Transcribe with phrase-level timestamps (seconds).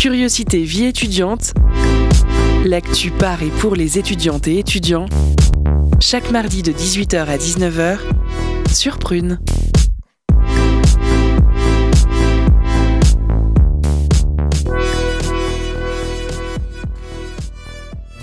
[0.00, 1.54] Curiosité vie étudiante,
[2.64, 5.06] l'actu par et pour les étudiantes et étudiants,
[5.98, 8.13] chaque mardi de 18h à 19h
[8.74, 9.38] sur Prune.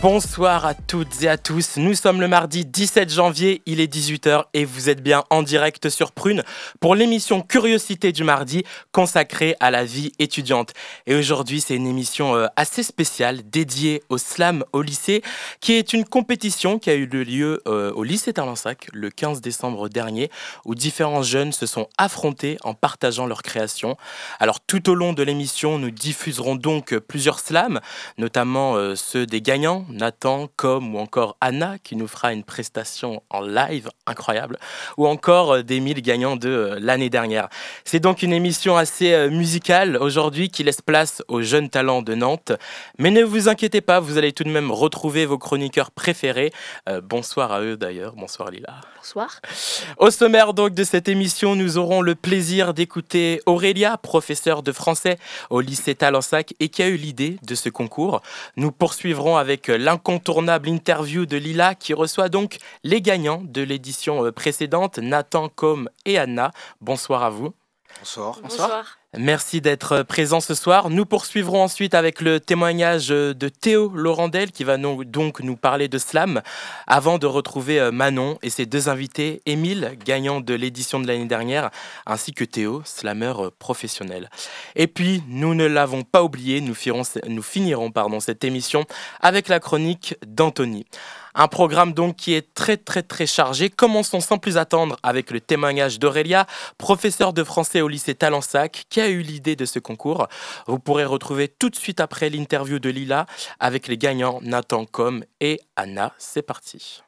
[0.02, 1.78] Bonsoir à toutes et à tous.
[1.78, 5.90] Nous sommes le mardi 17 janvier, il est 18h et vous êtes bien en direct
[5.90, 6.42] sur Prune
[6.80, 10.74] pour l'émission Curiosité du mardi consacrée à la vie étudiante.
[11.06, 15.22] Et aujourd'hui, c'est une émission euh, assez spéciale dédiée au slam au lycée
[15.60, 19.88] qui est une compétition qui a eu lieu euh, au lycée Talensac le 15 décembre
[19.88, 20.32] dernier
[20.66, 23.98] où différents jeunes se sont affrontés en partageant leurs créations.
[24.40, 27.80] Alors tout au long de l'émission, nous diffuserons donc plusieurs slams,
[28.18, 33.24] notamment euh, ceux des gagnants Nathan, Com ou encore Anna qui nous fera une prestation
[33.30, 34.58] en live incroyable,
[34.98, 37.50] ou encore euh, des mille gagnants de euh, l'année dernière.
[37.86, 42.16] C'est donc une émission assez euh, musicale aujourd'hui qui laisse place aux jeunes talents de
[42.16, 42.52] Nantes.
[42.98, 46.52] Mais ne vous inquiétez pas, vous allez tout de même retrouver vos chroniqueurs préférés.
[47.04, 48.82] bonsoir à eux d'ailleurs, bonsoir Lila.
[49.98, 55.18] Au sommaire donc de cette émission, nous aurons le plaisir d'écouter Aurélia, professeure de français
[55.50, 58.22] au lycée Talensac et qui a eu l'idée de ce concours.
[58.58, 64.32] Nous poursuivrons avec l'incontournable interview de Lila qui reçoit donc les gagnants de l'édition euh,
[64.32, 66.52] précédente, Nathan, Com et Anna.
[66.82, 67.54] Bonsoir à vous.
[68.00, 68.40] Bonsoir.
[68.42, 68.98] Bonsoir.
[69.18, 70.90] Merci d'être présent ce soir.
[70.90, 75.98] Nous poursuivrons ensuite avec le témoignage de Théo Laurendel qui va donc nous parler de
[75.98, 76.42] slam
[76.88, 81.26] avant de retrouver euh, Manon et ses deux invités, Émile, gagnant de l'édition de l'année
[81.26, 81.72] dernière,
[82.06, 84.30] ainsi que Théo, slameur euh, professionnel.
[84.76, 86.76] Et puis, nous ne l'avons pas oublié, nous,
[87.28, 88.86] nous finirons pardon, cette émission
[89.20, 90.86] avec la chronique d'Anthony.
[91.36, 93.70] Un programme donc qui est très très très chargé.
[93.70, 96.46] Commençons sans plus attendre avec le témoignage d'Aurélia,
[96.78, 100.28] professeure de français au lycée Talensac, qui a eu l'idée de ce concours.
[100.68, 103.26] Vous pourrez retrouver tout de suite après l'interview de Lila
[103.60, 106.14] avec les gagnants Nathan Com et Anna.
[106.18, 107.02] C'est parti.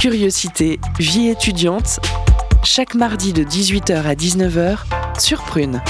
[0.00, 2.00] Curiosité, vie étudiante,
[2.64, 4.78] chaque mardi de 18h à 19h
[5.20, 5.80] sur Prune.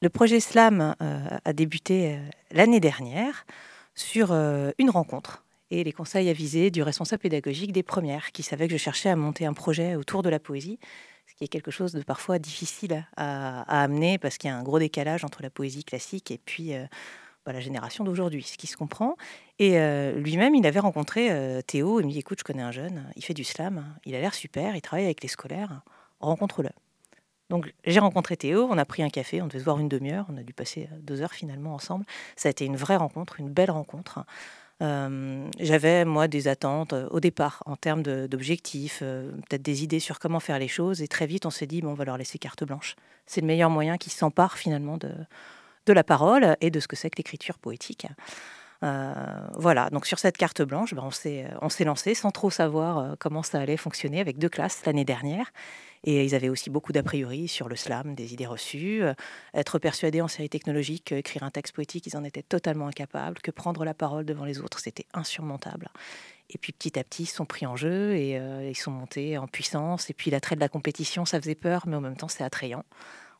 [0.00, 2.18] Le projet SLAM euh, a débuté euh,
[2.52, 3.44] l'année dernière
[3.96, 8.68] sur euh, une rencontre et les conseils avisés du responsable pédagogique des premières qui savait
[8.68, 10.78] que je cherchais à monter un projet autour de la poésie,
[11.26, 14.62] ce qui est quelque chose de parfois difficile à, amener parce qu'il y a un
[14.62, 16.72] gros décalage entre la poésie classique et puis
[17.44, 19.16] bah, la génération d'aujourd'hui, ce qui se comprend.
[19.58, 19.72] Et
[20.14, 21.28] lui-même, il avait rencontré
[21.66, 24.20] Théo, il me dit écoute, je connais un jeune, il fait du slam, il a
[24.20, 25.82] l'air super, il travaille avec les scolaires,
[26.20, 26.70] rencontre-le.
[27.50, 30.26] Donc j'ai rencontré Théo, on a pris un café, on devait se voir une demi-heure,
[30.28, 32.04] on a dû passer euh, deux heures finalement ensemble.
[32.36, 34.24] Ça a été une vraie rencontre, une belle rencontre.
[34.80, 40.18] Euh, j'avais moi des attentes euh, au départ en termes d'objectifs, peut-être des idées sur
[40.18, 42.38] comment faire les choses, et très vite on s'est dit bon, on va leur laisser
[42.38, 42.96] carte blanche.
[43.26, 45.10] C'est le meilleur moyen qu'ils s'emparent finalement de,
[45.86, 48.06] de la parole et de ce que c'est que l'écriture poétique.
[48.80, 51.08] Voilà, donc sur cette carte blanche, ben,
[51.60, 55.50] on s'est lancé sans trop savoir comment ça allait fonctionner avec deux classes l'année dernière.
[56.04, 59.02] Et ils avaient aussi beaucoup d'a priori sur le slam, des idées reçues.
[59.02, 59.14] Euh,
[59.54, 63.38] être persuadés en série technologique écrire un texte poétique, ils en étaient totalement incapables.
[63.40, 65.88] Que prendre la parole devant les autres, c'était insurmontable.
[66.50, 69.38] Et puis petit à petit, ils sont pris en jeu et euh, ils sont montés
[69.38, 70.08] en puissance.
[70.10, 72.84] Et puis l'attrait de la compétition, ça faisait peur, mais en même temps, c'est attrayant.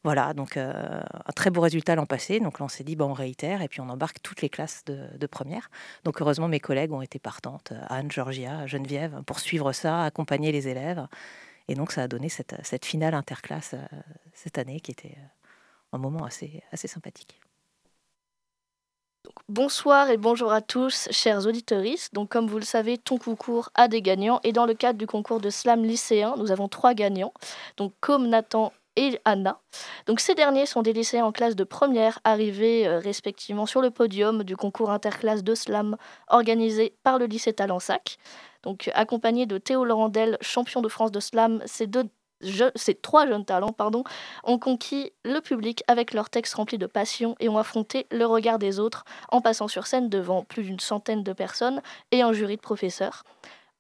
[0.08, 2.40] Voilà, donc euh, un très beau résultat l'an passé.
[2.40, 5.26] Donc là, on s'est dit, on réitère et puis on embarque toutes les classes de,
[5.26, 5.68] première.
[6.04, 10.66] Donc heureusement, mes collègues ont été partantes, Anne, Georgia, Geneviève, pour suivre ça, accompagner les
[10.66, 11.06] élèves.
[11.68, 13.98] Et donc, ça a donné cette, cette finale interclasse euh,
[14.32, 17.38] cette année qui était euh, un moment assez, assez sympathique.
[19.50, 21.84] bonsoir et bonjour à tous, chers auditeurs.
[22.14, 24.40] Donc, comme vous le savez, ton concours a des gagnants.
[24.42, 27.34] Et dans le cadre du concours de slam lycéen, nous avons trois gagnants.
[27.76, 29.60] Donc, comme Nathan et Anna.
[30.06, 33.90] Donc ces derniers sont des lycéens en classe de première arrivés euh, respectivement sur le
[33.90, 35.96] podium du concours interclasse de slam
[36.28, 38.18] organisé par le lycée Talensac.
[38.64, 42.08] Donc, accompagné de Théo Laurendel, champion de France de slam, ces, deux
[42.74, 44.04] ces trois jeunes talents pardon,
[44.44, 48.58] ont conquis le public avec leurs textes remplis de passion et ont affronté le regard
[48.58, 52.56] des autres en passant sur scène devant plus d'une centaine de personnes et un jury
[52.56, 53.24] de professeurs.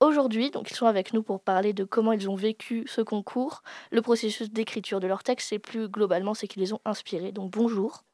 [0.00, 3.62] Aujourd'hui, donc ils sont avec nous pour parler de comment ils ont vécu ce concours,
[3.90, 7.32] le processus d'écriture de leurs textes et plus globalement c'est qu'ils les ont inspirés.
[7.32, 8.04] Donc bonjour.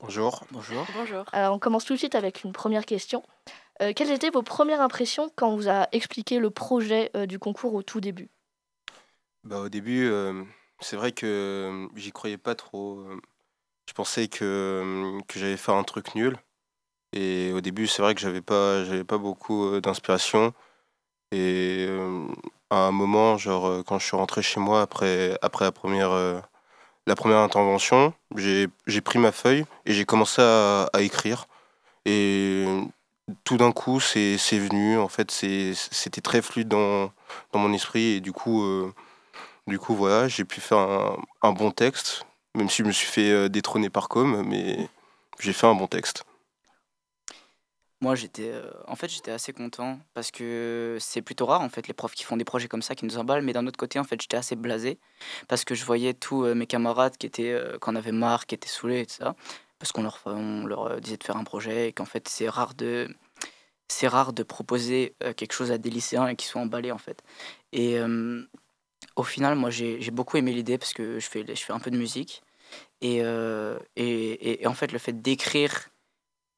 [0.00, 0.44] Bonjour.
[0.50, 0.86] Bonjour.
[0.94, 1.24] Bonjour.
[1.32, 3.22] Alors on commence tout de suite avec une première question.
[3.78, 7.82] quelles étaient vos premières impressions quand on vous a expliqué le projet du concours au
[7.82, 8.28] tout début?
[9.44, 10.10] Bah, Au début,
[10.80, 13.02] c'est vrai que j'y croyais pas trop.
[13.88, 16.36] Je pensais que, que j'allais faire un truc nul.
[17.14, 20.52] Et au début, c'est vrai que j'avais pas, j'avais pas beaucoup d'inspiration.
[21.34, 21.88] Et
[22.70, 28.12] à un moment, genre, quand je suis rentré chez moi après, après la, première, intervention,
[28.36, 31.46] j'ai pris ma feuille et j'ai commencé à, écrire.
[32.04, 32.66] Et
[33.44, 34.98] tout d'un coup, c'est venu.
[34.98, 37.10] En fait, c'était très fluide dans,
[37.52, 38.16] dans mon esprit.
[38.16, 38.64] Et du coup,
[39.66, 43.30] du voilà, j'ai pu faire un, un bon texte même si je me suis fait
[43.30, 44.88] euh, détrôner par com, mais
[45.40, 46.24] j'ai fait un bon texte.
[48.04, 51.88] Moi, j'étais, euh, en fait, j'étais assez content parce que c'est plutôt rare, en fait,
[51.88, 53.40] les profs qui font des projets comme ça, qui nous emballent.
[53.40, 54.98] Mais d'un autre côté, en fait, j'étais assez blasé
[55.48, 58.68] parce que je voyais tous euh, mes camarades qui étaient, qu'on avait marre, qui étaient
[58.68, 59.34] saoulés et tout ça,
[59.78, 60.20] parce qu'on leur,
[60.66, 63.08] leur disait de faire un projet et qu'en fait, c'est rare de,
[63.88, 67.22] c'est rare de proposer quelque chose à des lycéens et qu'ils soient emballés, en fait.
[67.72, 67.98] Et
[69.16, 71.90] au final, moi, j'ai beaucoup aimé l'idée parce que je fais, je fais un peu
[71.90, 72.42] de musique.
[73.02, 75.90] Euh, et, et, en fait, le fait d'écrire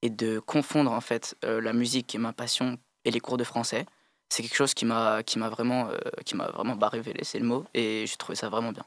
[0.06, 3.44] et de confondre en fait euh, la musique et ma passion et les cours de
[3.44, 3.86] français,
[4.28, 7.40] c'est quelque chose qui m'a qui m'a vraiment euh, qui m'a vraiment bah, révélé, c'est
[7.40, 8.84] le mot, et j'ai trouvé ça vraiment bien.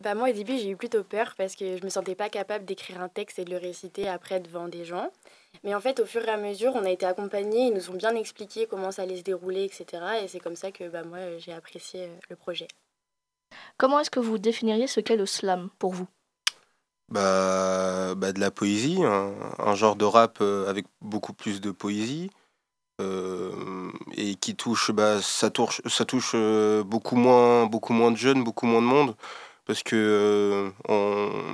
[0.00, 2.64] bah moi au début j'ai eu plutôt peur parce que je me sentais pas capable
[2.64, 5.08] d'écrire un texte et de le réciter après devant des gens.
[5.62, 7.94] Mais en fait au fur et à mesure on a été accompagnés, ils nous ont
[8.04, 9.84] bien expliqué comment ça allait se dérouler, etc.
[10.24, 12.66] Et c'est comme ça que bah, moi j'ai apprécié le projet.
[13.76, 16.08] Comment est-ce que vous définiriez ce qu'est le slam pour vous?
[17.08, 22.30] Bah, bah, de la poésie, un, genre de rap euh, avec beaucoup plus de poésie.
[23.00, 28.16] Euh, et qui touche, bah, ça touche, ça touche euh, beaucoup, moins, beaucoup moins de
[28.16, 29.16] jeunes, beaucoup moins de monde.
[29.66, 30.72] Parce que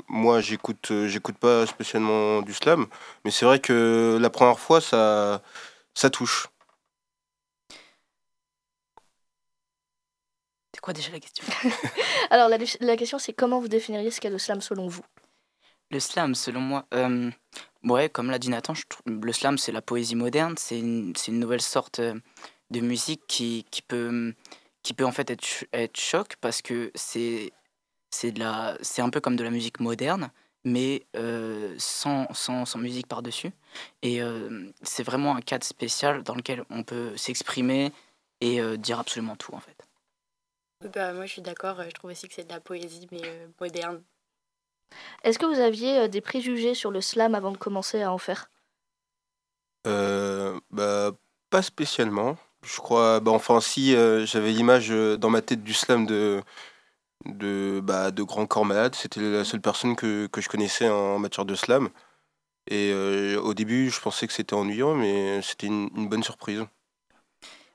[0.08, 2.86] moi, j'écoute, j'écoute pas spécialement du slam,
[3.24, 5.40] mais c'est vrai que la première fois, ça,
[6.12, 6.48] touche.
[10.74, 11.44] C'est quoi déjà la question?
[12.30, 15.02] Alors, la, la question, c'est comment vous définiriez ce qu'est le slam selon vous?
[15.90, 17.30] Le slam, selon moi, euh,
[17.84, 18.74] ouais, comme l'a dit Nathan,
[19.06, 20.54] le slam, c'est la poésie moderne.
[20.58, 22.14] C'est une, nouvelle sorte euh,
[22.70, 24.34] de musique qui, peut,
[24.82, 27.52] qui peut en fait être, choc parce que c'est
[28.30, 30.30] un peu comme de la musique moderne,
[30.64, 33.52] mais euh, sans, sans, musique par-dessus.
[34.02, 37.92] Et euh, c'est vraiment un cadre spécial dans lequel on peut s'exprimer
[38.40, 39.76] et dire absolument tout, en fait.
[40.94, 41.82] Bah, moi, je suis d'accord.
[41.82, 44.02] Je trouve aussi que c'est de la poésie, mais moderne.
[45.22, 48.18] Est-ce que vous aviez euh, des préjugés sur le slam avant de commencer à en
[48.18, 48.50] faire?
[49.86, 51.12] Euh, bah,
[51.50, 52.36] Pas spécialement.
[52.62, 53.92] Je crois, bah, enfin, si
[54.26, 56.42] j'avais l'image dans ma tête du slam de,
[57.26, 61.18] de, bah, de Grand Corps Malade, c'était la seule personne que, que je connaissais en
[61.18, 61.90] matière de slam.
[62.70, 66.66] Et au début, je pensais que c'était ennuyant, mais c'était une bonne surprise.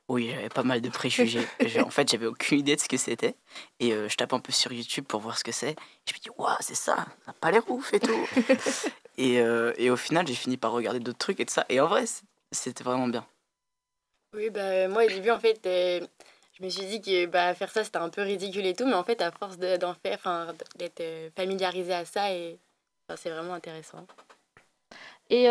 [0.08, 1.46] Oui, j'avais pas mal de préjugés.
[1.80, 3.36] en fait, j'avais aucune idée de ce que c'était.
[3.80, 5.76] Et euh, je tape un peu sur YouTube pour voir ce que c'est.
[6.06, 8.28] Je me dis, waouh, c'est ça, ça n'a pas l'air ouf et tout.
[9.16, 11.64] et, euh, et, au final, j'ai fini par regarder d'autres trucs et tout ça.
[11.70, 12.04] Et en vrai,
[12.52, 13.26] c'était vraiment bien.
[14.34, 16.06] Oui, bah, moi au début, en fait, euh,
[16.58, 18.86] je me suis dit que bah, faire ça, c'était un peu ridicule et tout.
[18.86, 22.58] Mais en fait, à force d'en faire, d'être familiarisé à ça, et
[23.16, 24.06] c'est vraiment intéressant.
[25.30, 25.48] Et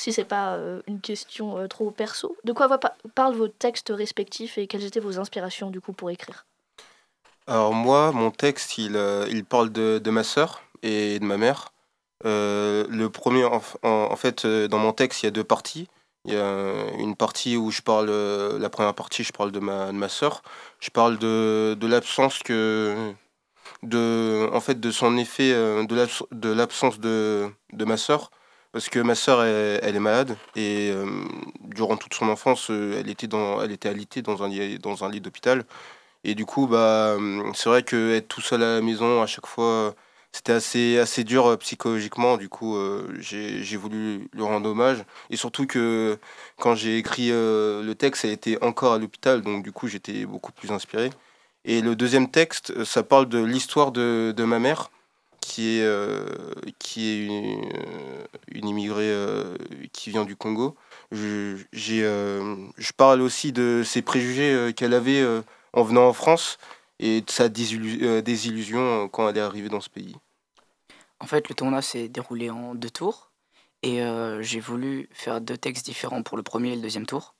[0.00, 2.36] si c'est pas euh, une question euh, trop perso.
[2.44, 2.68] De quoi
[3.14, 6.46] parlent vos textes respectifs et quelles étaient vos inspirations du coup pour écrire?
[7.46, 11.36] Alors moi, mon texte, il, euh, il parle de, de, ma sœur et de ma
[11.36, 11.72] mère.
[12.24, 15.88] le premier, en, fait, dans mon texte, il y a deux parties.
[16.26, 18.10] Il y a une partie où je parle,
[18.58, 20.42] la première partie, je parle de ma, de ma sœur.
[20.78, 23.12] Je parle de, de l'absence que,
[23.82, 28.30] de, en fait, de son effet, de l'absence de, de ma sœur
[28.72, 31.24] parce que ma sœur, elle, est malade et euh,
[31.64, 35.64] durant toute son enfance, euh, elle était, dans, elle était alitée dans un lit, d'hôpital.
[36.24, 37.16] Et du coup, bah,
[37.54, 39.94] c'est vrai qu'être tout seul à la maison, à chaque fois,
[40.32, 42.36] c'était assez, assez dur euh, psychologiquement.
[42.36, 42.76] Du coup,
[43.18, 45.04] j'ai voulu lui rendre hommage.
[45.30, 46.18] Et surtout que
[46.58, 49.42] quand j'ai écrit le texte, elle était encore à l'hôpital.
[49.42, 51.10] Donc, du coup, j'étais beaucoup plus inspiré.
[51.64, 54.90] Et le deuxième texte, ça parle de l'histoire de ma mère
[55.40, 56.26] qui est, euh,
[56.78, 59.56] qui est une, euh, une immigrée euh,
[59.92, 60.76] qui vient du Congo.
[61.10, 65.24] Je, je parle aussi de ses préjugés qu'elle avait
[65.72, 66.58] en venant en France
[66.98, 70.14] et de sa désillusion quand elle est arrivée dans ce pays.
[71.18, 73.30] En fait, le tournoi s'est déroulé en deux tours
[73.82, 74.02] et
[74.40, 77.34] j'ai voulu faire deux textes différents pour le premier et le deuxième tour.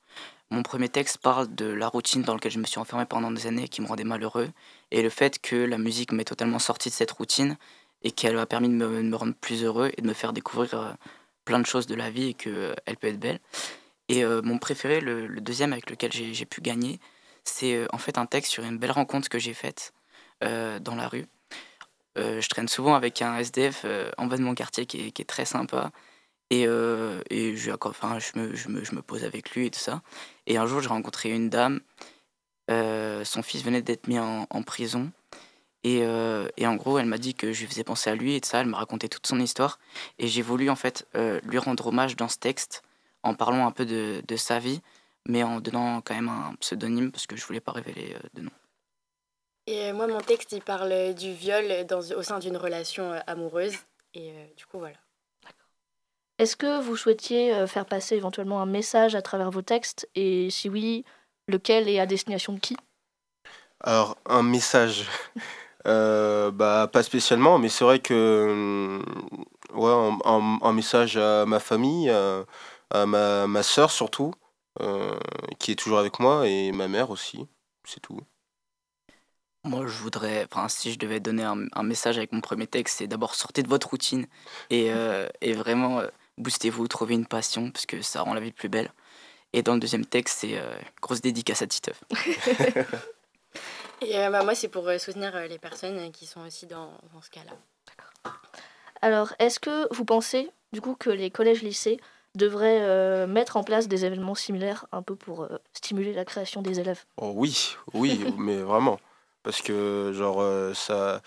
[0.53, 3.47] Mon premier texte parle de la routine dans laquelle je me suis enfermé pendant des
[3.47, 4.51] années qui me rendait malheureux
[4.91, 7.57] et le fait que la musique m'est totalement sortie de cette routine
[8.03, 10.93] et qu'elle m'a permis de me, rendre plus heureux et de me faire découvrir euh,
[11.45, 13.41] plein de choses de la vie et qu'elle peut être belle.
[14.09, 16.99] Et mon préféré, le, deuxième avec lequel j'ai pu gagner,
[17.45, 19.93] c'est en fait un texte sur une belle rencontre que j'ai faite
[20.41, 21.27] dans la rue.
[22.17, 23.87] je traîne souvent avec un SDF
[24.19, 25.93] en bas de mon quartier qui est, très sympa.
[26.51, 30.03] Et, je, me, pose avec lui et tout ça.
[30.49, 31.79] Et un jour, j'ai rencontré une dame.
[32.69, 35.13] son fils venait d'être mis en prison.
[35.83, 38.35] Et, euh, et, en gros, elle m'a dit que je lui faisais penser à lui
[38.35, 38.61] et de ça.
[38.61, 39.79] Elle m'a raconté toute son histoire.
[40.19, 42.83] Et j'ai voulu en fait euh, lui rendre hommage dans ce texte
[43.23, 44.81] en parlant un peu de, de, sa vie,
[45.27, 48.43] mais en donnant quand même un pseudonyme parce que je voulais pas révéler euh, de
[48.43, 48.51] nom.
[49.67, 53.75] Et moi, mon texte, il parle du viol dans, au sein d'une relation amoureuse.
[54.15, 54.97] Et du coup, voilà.
[56.39, 60.09] Est-ce que vous souhaitiez faire passer éventuellement un message à travers vos textes?
[60.15, 61.05] Et si oui,
[61.47, 62.77] lequel et à destination de qui?
[63.83, 65.07] Alors, un message.
[65.87, 69.01] Euh, bah, pas spécialement, mais c'est vrai que
[69.73, 74.35] ouais, un, message à ma famille, à, ma, ma soeur surtout,
[74.81, 75.19] euh,
[75.59, 77.47] qui est toujours avec moi, et ma mère aussi,
[77.85, 78.21] c'est tout.
[79.65, 83.07] Moi, je voudrais, enfin, si je devais donner un, message avec mon premier texte, c'est
[83.07, 84.27] d'abord sortez de votre routine
[84.71, 86.03] et, euh, et vraiment
[86.39, 88.91] boostez-vous, trouvez une passion, parce que ça rend la vie plus belle.
[89.53, 90.63] Et dans le deuxième texte, c'est
[91.03, 92.05] grosse dédicace à Titeuf.
[94.03, 96.91] Et euh, bah, moi, c'est pour euh, soutenir euh, les personnes qui sont aussi dans,
[97.13, 97.53] dans ce cas-là.
[97.87, 98.41] D'accord.
[99.03, 102.01] Alors, est-ce que vous pensez, du coup, que les collèges-lycées
[102.37, 107.05] devraient mettre en place des événements similaires un peu pour stimuler la création des élèves?
[107.17, 109.01] Oh, Oui, oui, mais vraiment.
[109.43, 110.45] Parce que, genre,
[110.77, 111.23] ça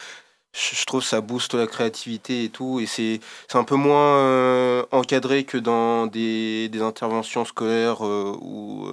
[0.55, 3.19] je trouve ça booste la créativité et tout et c'est
[3.55, 8.87] un peu moins encadré que dans des, des interventions scolaires où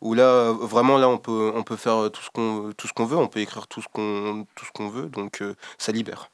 [0.00, 3.06] où là vraiment là on peut on peut faire tout ce qu'on tout ce qu'on
[3.06, 3.16] veut.
[3.16, 5.06] On peut écrire tout ce qu'on tout ce qu'on veut.
[5.08, 6.30] Donc euh, ça libère.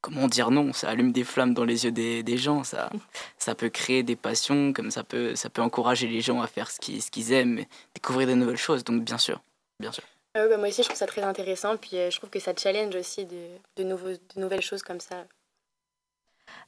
[0.00, 0.72] Comment dire non?
[0.74, 2.62] Ça allume des flammes dans les yeux des, des, gens.
[2.64, 2.90] Ça
[3.38, 6.70] ça peut créer des passions comme ça peut ça peut encourager les gens à faire
[6.70, 7.64] ce qu'ils ce qu'ils aiment
[7.94, 8.84] découvrir de nouvelles choses.
[8.84, 9.40] Donc bien sûr.
[9.80, 10.04] Bien sûr.
[10.34, 11.76] Ah bah, moi aussi je trouve ça très intéressant.
[11.76, 15.00] Puis euh, je trouve que ça challenge aussi de, de, nouveaux, de nouvelles choses comme
[15.00, 15.24] ça.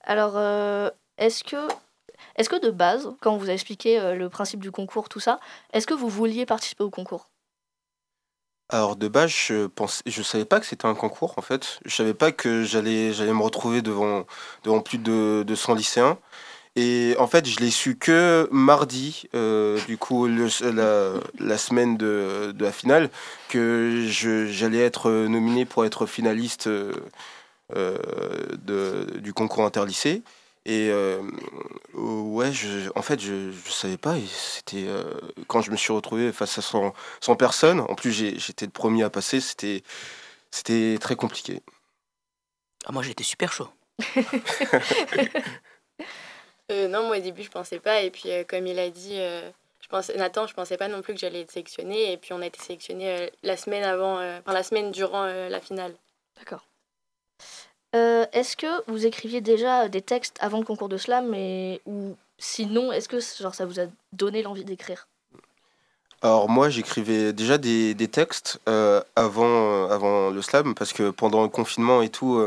[0.04, 1.56] Alors euh, est-ce que
[2.37, 5.40] est-ce que de base, quand vous avez expliqué euh, le principe du concours, tout ça,
[5.73, 7.28] est-ce que vous vouliez participer au concours?
[8.68, 11.78] Alors de base, je pensais, je savais pas que c'était un concours en fait.
[11.85, 14.26] Je savais pas que j'allais, j'allais me retrouver devant,
[14.64, 16.18] devant plus de, de 100 lycéens.
[16.75, 22.52] Et en fait, je l'ai su que mardi, euh, du coup, la, la, semaine de,
[22.54, 23.08] de, la finale,
[23.49, 26.92] que j'allais être nominé pour être finaliste euh,
[27.73, 30.23] de, du concours interlycée.
[30.68, 31.23] Et euh,
[31.94, 34.16] ouais, je, en fait, je ne savais pas.
[34.28, 35.04] C'était euh,
[35.46, 37.80] quand je me suis retrouvé face à 100, 100 personnes.
[37.80, 39.40] En plus, j'étais le premier à passer.
[39.40, 39.85] C'était
[40.50, 41.62] c'était très compliqué.
[42.85, 43.68] Ah, moi, j'étais super chaud.
[46.73, 48.00] euh, non, moi, au début, je pensais pas.
[48.02, 51.14] Et puis, euh, comme il a dit, je pensais, Nathan, je pensais pas non plus
[51.14, 52.11] que j'allais être sélectionné.
[52.11, 55.94] Et puis, on a été sélectionné la semaine avant, enfin, la semaine durant la finale.
[56.37, 56.66] D'accord.
[57.97, 61.35] Euh, est-ce que vous écriviez déjà des textes avant le concours de slam
[61.87, 65.09] ou sinon, est-ce que genre, ça vous a donné l'envie d'écrire?
[66.23, 71.43] Alors moi j'écrivais déjà des, textes euh, avant, euh, avant le slam parce que pendant
[71.43, 72.43] le confinement et tout,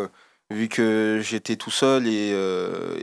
[0.50, 2.32] vu que j'étais tout seul et,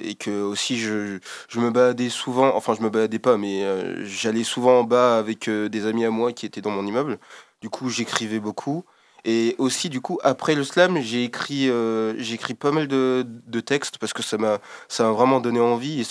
[0.03, 3.65] et que aussi je, je, me baladais souvent, enfin je me baladais pas mais
[4.05, 7.19] j'allais souvent en bas avec des amis à moi qui étaient dans mon immeuble.
[7.63, 8.85] Du coup j'écrivais beaucoup
[9.29, 13.27] et aussi, du coup, après le slam, j'ai écrit, euh, j'ai écrit pas mal de,
[13.27, 16.03] de textes parce que ça m'a, ça m'a vraiment donné envie.
[16.03, 16.05] Et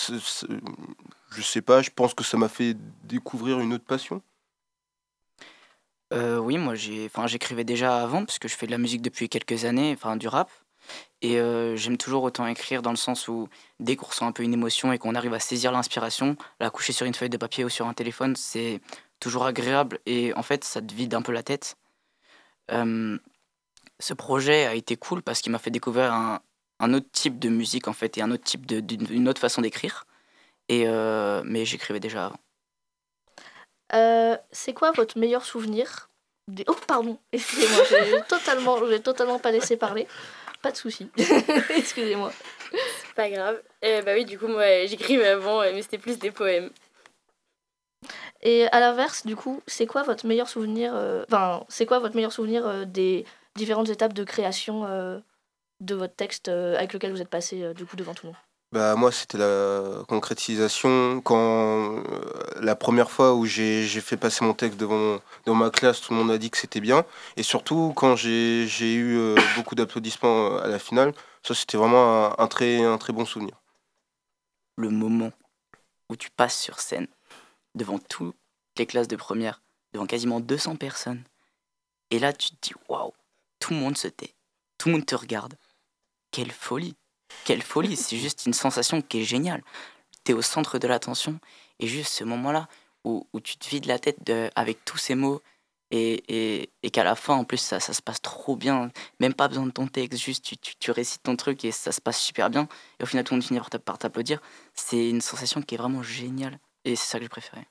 [1.30, 4.20] je sais pas, je pense que ça m'a fait découvrir une autre passion.
[6.12, 9.30] Euh, oui, moi j'ai, j'écrivais déjà avant parce que je fais de la musique depuis
[9.30, 10.50] quelques années, enfin du rap.
[11.22, 13.48] Et euh, j'aime toujours autant écrire dans le sens où
[13.80, 16.92] dès qu'on ressent un peu une émotion et qu'on arrive à saisir l'inspiration, la coucher
[16.92, 18.82] sur une feuille de papier ou sur un téléphone, c'est
[19.20, 21.78] toujours agréable et en fait ça te vide un peu la tête
[22.68, 26.40] ce projet a été cool parce qu'il m'a fait découvrir un,
[26.80, 29.62] un, autre type de musique en fait et un autre type de, d'une autre façon
[29.62, 30.06] d'écrire.
[30.68, 32.40] Et euh, mais j'écrivais déjà avant.
[33.94, 36.10] Euh, c'est quoi votre meilleur souvenir
[36.48, 36.64] des...
[36.66, 40.06] Oh pardon, excusez-moi, j'ai totalement, j'ai totalement pas laissé parler.
[40.62, 41.10] Pas de souci.
[41.76, 42.32] excusez-moi.
[42.72, 43.62] C'est pas grave.
[43.84, 46.70] Euh, bah oui, du coup moi j'écrivais avant, mais c'était plus des poèmes.
[48.42, 52.14] Et à l'inverse, du coup, c'est quoi votre meilleur souvenir euh, Enfin, c'est quoi votre
[52.14, 53.24] meilleur souvenir euh, des
[53.56, 55.18] différentes étapes de création euh,
[55.80, 58.40] de votre texte avec lequel vous êtes passé du coup devant tout le monde?
[58.72, 61.20] Bah, moi, c'était la concrétisation.
[61.22, 62.02] Quand
[62.60, 66.18] la première fois où j'ai fait passer mon texte devant, devant ma classe, tout le
[66.18, 67.04] monde a dit que c'était bien.
[67.36, 72.82] Et surtout, quand j'ai eu beaucoup d'applaudissements à la finale, ça, c'était vraiment un, très,
[72.82, 73.54] un très bon souvenir.
[74.76, 75.32] le moment
[76.10, 77.06] où tu passes sur scène
[77.76, 78.36] devant toutes
[78.78, 81.22] les classes de première, devant quasiment 200 personnes.
[82.10, 83.12] Et là, tu te dis, waouh,
[83.60, 84.34] tout le monde se tait,
[84.78, 85.54] tout le monde te regarde.
[86.32, 86.96] Quelle folie,
[87.44, 89.62] quelle folie, c'est juste une sensation qui est géniale.
[90.24, 91.38] Tu es au centre de l'attention
[91.78, 92.68] et juste ce moment-là
[93.04, 95.40] où, où, tu te vides la tête de, avec tous ces mots
[95.92, 98.90] et, et, et qu'à la fin, en plus, ça, ça, se passe trop bien.
[99.20, 101.92] Même pas besoin de ton texte, juste tu, tu, tu, récites ton truc et ça
[101.92, 102.66] se passe super bien.
[102.98, 104.40] Et au final, tout le monde finit par t'applaudir.
[104.74, 107.62] C'est une sensation qui est vraiment géniale et c'est ça que j'ai préféré.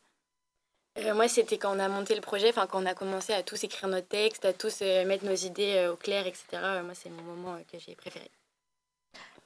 [0.98, 3.44] Euh, moi, c'était quand on a monté le projet, enfin quand on a commencé à
[3.44, 6.46] tous écrire nos textes, à tous euh, mettre nos idées euh, au clair, etc.
[6.84, 8.30] moi, c'est mon moment que j'ai préféré.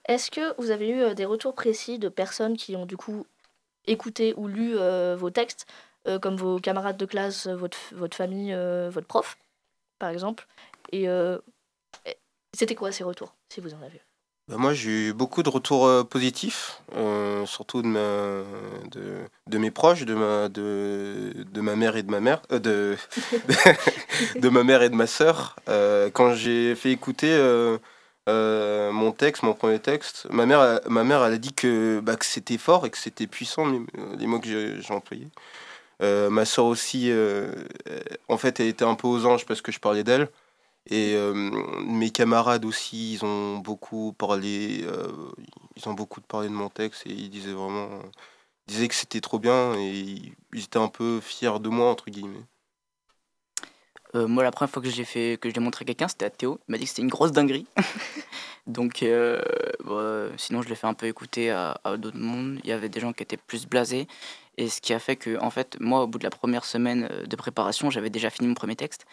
[0.08, 3.26] Est-ce que vous avez eu des retours précis de personnes qui ont du coup
[3.86, 4.76] écouté ou lu
[5.16, 5.68] vos textes,
[6.22, 8.56] comme vos camarades de classe, votre, votre famille,
[8.90, 9.38] votre prof,
[10.00, 10.48] par exemple?
[10.92, 11.06] Et
[12.58, 14.09] c'était quoi ces retours, si vous en avez bah
[14.58, 18.44] moi, j'ai eu beaucoup de retours euh, positifs, euh, surtout de,
[19.48, 22.98] de, mes proches, de ma, de, de ma mère et de ma mère, euh, de,
[24.40, 25.56] de, ma mère et de ma sœur.
[26.14, 27.30] Quand j'ai fait écouter
[28.28, 32.26] mon texte, mon premier texte, ma mère, ma mère elle a dit que, bah, que
[32.26, 33.68] c'était fort et que c'était puissant,
[34.18, 35.28] les, mots que j'ai employés.
[36.02, 37.12] ma sœur aussi,
[38.28, 40.28] en fait, elle était un peu aux anges parce que je parlais d'elle.
[40.90, 41.34] Et euh,
[41.86, 45.12] mes camarades aussi, ils ont beaucoup parlé, euh,
[45.76, 47.90] ils ont beaucoup parlé de mon texte et ils disaient vraiment,
[48.68, 52.44] disaient que c'était trop bien et ils étaient un peu fiers de moi entre guillemets.
[54.16, 56.26] Euh, moi, la première fois que j'ai fait, que je l'ai montré à quelqu'un, c'était
[56.26, 56.60] à Théo.
[56.68, 57.68] Il m'a dit que c'était une grosse dinguerie.
[58.66, 59.06] Donc,
[59.86, 62.60] bah, sinon, je l'ai fait un peu écouter à, à d'autres mondes.
[62.64, 64.08] Il y avait des gens qui étaient plus blasés.
[64.60, 67.08] Et ce qui a fait que, en fait, moi, au bout de la première semaine
[67.10, 69.06] euh, de préparation, j'avais déjà fini mon premier texte.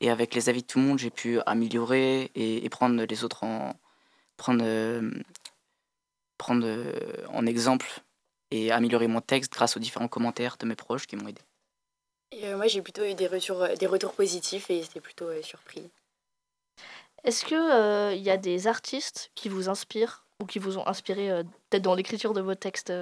[0.00, 3.22] Et avec les avis de tout le monde, j'ai pu améliorer et, et, prendre les
[3.22, 3.74] autres en,
[4.38, 5.10] prendre, euh,
[6.38, 6.92] prendre euh,
[7.28, 7.86] en exemple
[8.50, 11.42] et améliorer mon texte grâce aux différents commentaires de mes proches qui m'ont aidé.
[12.32, 15.42] Et euh, moi, j'ai plutôt eu des retours, des retours positifs et j'étais plutôt euh,
[15.42, 15.90] surpris.
[17.24, 21.42] Est-ce qu'il il y a des artistes qui vous inspirent ou qui vous ont inspiré
[21.70, 22.92] peut-être dans l'écriture de vos textes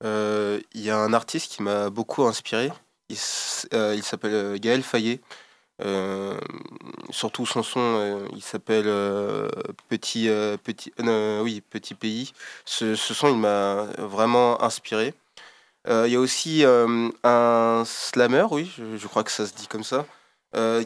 [0.00, 2.70] il euh, y a un artiste qui m'a beaucoup inspiré.
[3.08, 3.16] Il,
[3.72, 5.20] euh, il s'appelle Gaël Fayet.
[5.82, 6.38] Euh,
[7.10, 8.86] surtout son son, il s'appelle
[9.88, 10.28] Petit,
[10.62, 10.92] petit,
[11.42, 12.32] oui, Petit Pays.
[12.64, 15.14] Ce, son, il m'a vraiment inspiré.
[15.88, 20.06] Il y a aussi un slammer, oui, je, crois que ça se dit comme ça,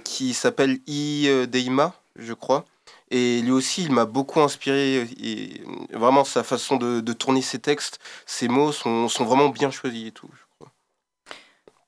[0.05, 1.47] qui s'appelle I.
[1.49, 2.65] Deima, je crois.
[3.11, 5.09] Et lui aussi, il m'a beaucoup inspiré.
[5.19, 9.71] Et vraiment, sa façon de, de, tourner ses textes, ses mots sont, sont vraiment bien
[9.71, 10.31] choisis et tout.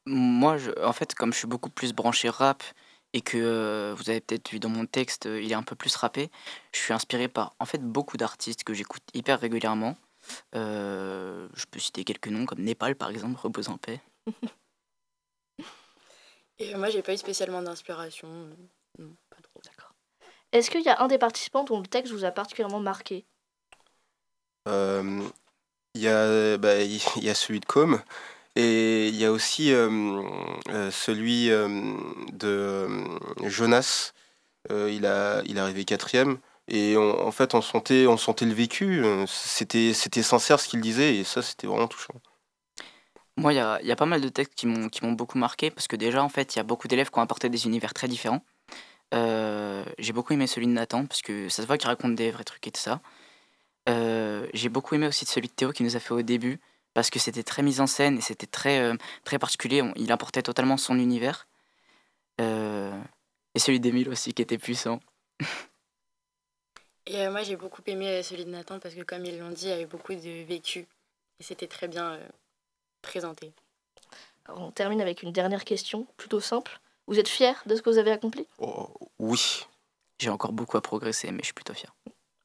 [0.06, 2.62] Moi, je, en fait, comme je suis beaucoup plus branché rap
[3.12, 5.74] et que euh, vous avez peut-être vu dans mon texte, euh, il est un peu
[5.74, 6.30] plus rappé,
[6.72, 9.96] je suis inspiré par en fait beaucoup d'artistes que j'écoute hyper régulièrement.
[10.54, 14.00] Euh, je peux citer quelques noms comme Népal par exemple, Repose en paix.
[16.58, 18.48] et moi, j'ai pas eu spécialement d'inspiration.
[20.52, 23.26] Est-ce qu'il y a un des participants dont le texte vous a particulièrement marqué?
[24.68, 25.22] Euh,
[25.94, 28.00] Il y, a, bah, y, a celui de Com
[28.56, 30.22] et il y a aussi euh,
[30.70, 31.68] euh, celui euh,
[32.32, 32.88] de
[33.48, 34.12] Jonas.
[34.70, 36.38] il, a, il est arrivé quatrième.
[36.68, 39.04] Et on, en fait, on sentait, on sentait le vécu.
[39.26, 42.14] C'était, c'était sincère ce qu'il disait et ça, c'était vraiment touchant.
[43.36, 45.38] Moi, il y a, y a, pas mal de textes qui m'ont, qui m'ont beaucoup
[45.38, 47.64] marqué parce que déjà, en fait, il y a beaucoup d'élèves qui ont apporté des
[47.66, 48.44] univers très différents.
[49.14, 52.30] Euh, j'ai beaucoup aimé celui de Nathan, parce que ça se voit qu'il raconte des
[52.30, 53.00] vrais trucs et tout ça.
[53.88, 56.60] Euh, j'ai beaucoup aimé aussi celui de Théo qui nous a fait au début,
[56.94, 59.82] parce que c'était très mis en scène et c'était très, euh, très particulier.
[59.96, 61.46] Il apportait totalement son univers.
[62.38, 65.00] et celui d'Emile aussi qui était puissant.
[67.06, 69.70] et moi j'ai beaucoup aimé celui de Nathan, parce que comme ils l'ont dit, il
[69.70, 70.86] y avait beaucoup de vécu.
[71.40, 72.18] Et c'était très bien
[73.02, 73.52] présenté.
[74.46, 76.80] Alors, on termine avec une dernière question, plutôt simple.
[77.10, 78.46] Vous êtes fier de ce que vous avez accompli?
[78.58, 79.66] Oh, Oui.
[80.20, 81.92] J'ai encore beaucoup à progresser, mais je suis plutôt fier.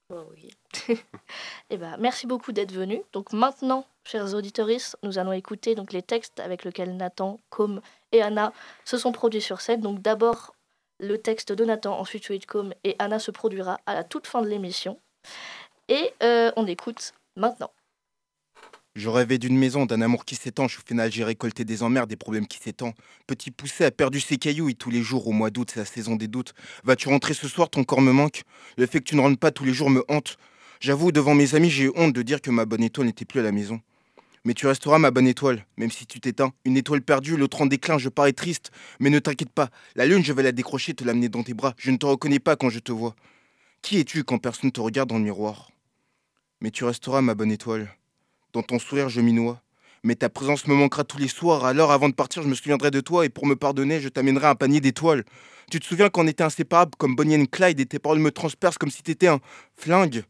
[0.09, 0.49] Oh, oui.
[1.69, 3.03] eh ben, merci beaucoup d'être venu.
[3.13, 4.69] Donc maintenant, chers auditeurs,
[5.03, 7.79] nous allons écouter donc les textes avec lesquels Nathan, Com
[8.11, 8.53] et Anna
[8.85, 9.81] se sont produits sur scène.
[9.81, 10.55] Donc d'abord
[10.99, 14.25] le texte de Nathan, ensuite celui de Com et Anna se produira à la toute
[14.25, 14.99] fin de l'émission.
[15.89, 17.69] Et euh, on écoute maintenant.
[18.95, 20.79] Je rêvais d'une maison, d'un amour qui s'étanche.
[20.79, 22.93] Au final, j'ai récolté des emmerdes, des problèmes qui s'étendent.
[23.27, 25.85] Petit poussé a perdu ses cailloux et tous les jours au mois d'août, c'est la
[25.85, 26.53] saison des doutes.
[26.85, 27.69] Vas-tu rentrer ce soir?
[27.69, 28.43] Ton corps me manque.
[28.77, 30.37] Le fait que tu ne rentres pas tous les jours me hante.
[30.79, 33.43] J'avoue, devant mes amis, j'ai honte de dire que ma bonne étoile n'était plus à
[33.43, 33.81] la maison.
[34.45, 36.53] Mais tu resteras ma bonne étoile, même si tu t'éteins.
[36.63, 38.71] Une étoile perdue, l'autre en déclin, je parais triste.
[39.01, 41.73] Mais ne t'inquiète pas, la lune, je vais la décrocher, te l'amener dans tes bras.
[41.77, 43.13] Je ne te reconnais pas quand je te vois.
[43.81, 45.71] Qui es-tu quand personne te regarde dans le miroir?
[46.61, 47.93] Mais tu resteras ma bonne étoile
[48.55, 49.61] Dans ton sourire, je m'y noie.
[50.01, 51.65] Mais ta présence me manquera tous les soirs.
[51.65, 54.47] Alors, avant de partir, je me souviendrai de toi et pour me pardonner, je t'amènerai
[54.47, 55.25] un panier d'étoiles.
[55.69, 58.77] Tu te souviens qu'on était inséparables comme Bonnie and Clyde et tes paroles me transpercent
[58.77, 59.41] comme si t'étais un
[59.75, 60.23] flingue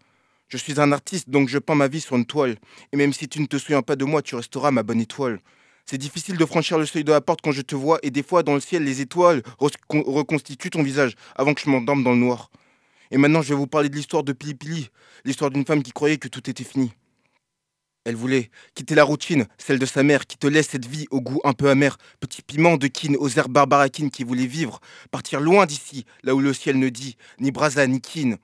[0.47, 2.55] Je suis un artiste, donc je peins ma vie sur une toile.
[2.91, 5.39] Et même si tu ne te souviens pas de moi, tu resteras ma bonne étoile.
[5.85, 8.23] C'est difficile de franchir le seuil de la porte quand je te vois, et des
[8.23, 12.17] fois dans le ciel, les étoiles reconstituent ton visage avant que je m'endorme dans le
[12.17, 12.49] noir.
[13.11, 14.89] Et maintenant, je vais vous parler de l'histoire de Pili Pili,
[15.25, 16.91] l'histoire d'une femme qui croyait que tout était fini.
[18.05, 21.21] Elle voulait quitter la routine, celle de sa mère, qui te laisse cette vie au
[21.21, 25.39] goût un peu amer, petit piment de kin aux airs barbarakines qui voulait vivre, partir
[25.39, 28.37] loin d'ici, là où le ciel ne dit ni brasa ni kin.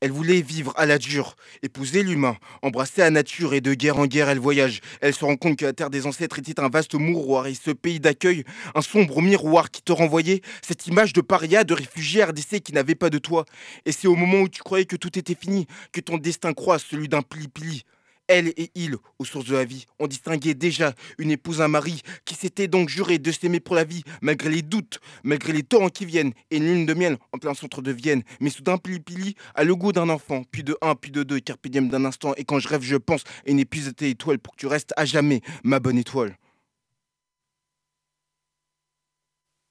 [0.00, 4.06] Elle voulait vivre à la dure, épouser l'humain, embrasser la nature et de guerre en
[4.06, 4.82] guerre elle voyage.
[5.00, 7.70] Elle se rend compte que la terre des ancêtres était un vaste mouroir et ce
[7.70, 8.44] pays d'accueil,
[8.74, 12.94] un sombre miroir qui te renvoyait cette image de paria, de réfugié RDC qui n'avait
[12.94, 13.46] pas de toi.
[13.86, 16.84] Et c'est au moment où tu croyais que tout était fini que ton destin croise
[16.86, 17.84] celui d'un pli-pli.
[18.28, 22.02] Elle et il, aux sources de la vie, ont distingué déjà une épouse, un mari,
[22.24, 25.88] qui s'était donc juré de s'aimer pour la vie, malgré les doutes, malgré les torrents
[25.88, 28.22] qui viennent, et une lune de miel en plein centre de Vienne.
[28.40, 31.66] Mais soudain, Pili a le goût d'un enfant, puis de un, puis de deux, carpe
[31.68, 34.66] d'un instant, et quand je rêve, je pense, et n'épuise tes étoiles pour que tu
[34.66, 36.36] restes à jamais ma bonne étoile.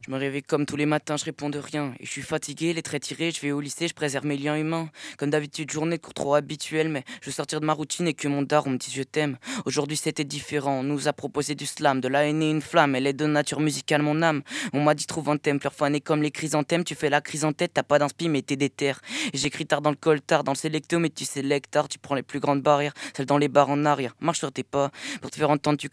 [0.08, 1.93] Je me réveille comme tous les matins, je réponds de rien.
[2.00, 4.56] Et je suis fatigué, les traits tirés, je vais au lycée, je préserve mes liens
[4.56, 4.89] humains.
[5.17, 8.30] Comme d'habitude, journée de trop habituelle, mais je veux sortir de ma routine et que
[8.30, 9.38] mon daron me dise je t'aime.
[9.65, 12.96] Aujourd'hui c'était différent, on nous a proposé du slam, de la haine et une flamme.
[12.96, 14.43] Elle est de nature musicale, mon âme.
[14.72, 16.86] On m'a dit trouve un thème, fanée comme les chrysanthèmes.
[16.86, 18.93] Tu fais la crise en tête, t'as pas d'inspi, mais t'es déter.
[19.34, 22.24] J'écris tard dans le coltard, dans le sélecto, mais tu sélectes tard, tu prends les
[22.24, 24.15] plus grandes barrières, celles dans les barres en arrière.
[24.22, 24.89] Marche sur tes pas,
[25.20, 25.89] pour te faire entendre, tu.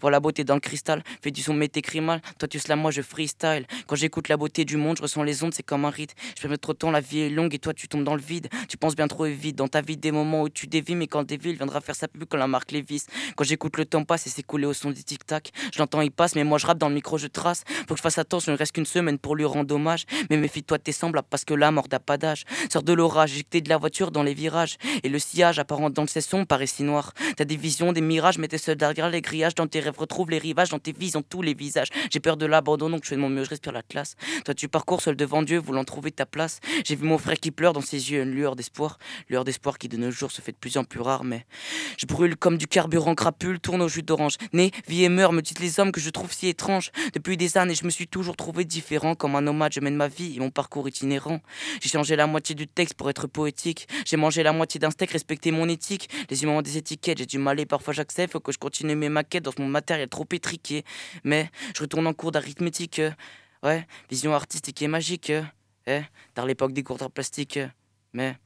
[0.00, 2.20] Vois la beauté dans le cristal, fais du son, mais t'écris mal.
[2.38, 3.47] Toi tu slam, moi je freestyle.
[3.86, 6.14] Quand j'écoute la beauté du monde, je ressens les ondes, c'est comme un rite.
[6.36, 8.14] Je peux mettre trop de temps, la vie est longue et toi tu tombes dans
[8.14, 8.48] le vide.
[8.68, 11.24] Tu penses bien trop vite dans ta vie des moments où tu dévis, mais quand
[11.24, 13.04] dévie, il viendra faire sa pub comme la marque Lévis.
[13.36, 16.34] Quand j'écoute le temps passe et s'écouler au son du tic-tac, je l'entends, il passe,
[16.34, 17.64] mais moi je rappe dans le micro, je trace.
[17.86, 20.04] Faut que je fasse attention, il reste qu'une semaine pour lui rendre hommage.
[20.30, 22.44] Mais méfie-toi de tes semblables parce que la mort n'a pas d'âge.
[22.72, 24.76] Sors de l'orage, j'écoutais de la voiture dans les virages.
[25.02, 27.12] Et le sillage apparent dans le cesson paraît si noir.
[27.36, 29.54] T'as des visions, des mirages, mais t'es seul derrière les grillages.
[29.54, 31.88] Dans tes rêves, retrouve les rivages, dans tes visions, tous les visages.
[32.10, 34.16] J'ai peur de l'abandon, donc je fais de mon je respire la classe.
[34.44, 36.60] Toi, tu parcours seul devant Dieu, voulant trouver ta place.
[36.84, 38.98] J'ai vu mon frère qui pleure dans ses yeux, une lueur d'espoir.
[39.28, 41.46] Lueur d'espoir qui de nos jours se fait de plus en plus rare, mais
[41.96, 44.36] je brûle comme du carburant crapule, tourne au jus d'orange.
[44.52, 46.90] Né, vie et meurt, me disent les hommes que je trouve si étrange.
[47.12, 49.14] Depuis des années, je me suis toujours trouvé différent.
[49.14, 51.40] Comme un nomade, je mène ma vie et mon parcours itinérant.
[51.80, 53.88] J'ai changé la moitié du texte pour être poétique.
[54.04, 56.08] J'ai mangé la moitié d'un steak, respecté mon éthique.
[56.30, 58.32] Les humains ont des étiquettes, j'ai du mal et parfois j'accepte.
[58.32, 60.84] Faut que je continue mes maquettes dans mon matériel trop étriqué.
[61.24, 63.00] Mais je retourne en cours d'arithmétique.
[63.62, 65.32] Ouais, vision artistique et magique.
[65.90, 66.02] Eh,
[66.34, 67.58] dans l'époque des cours d'art plastique.
[68.12, 68.36] Mais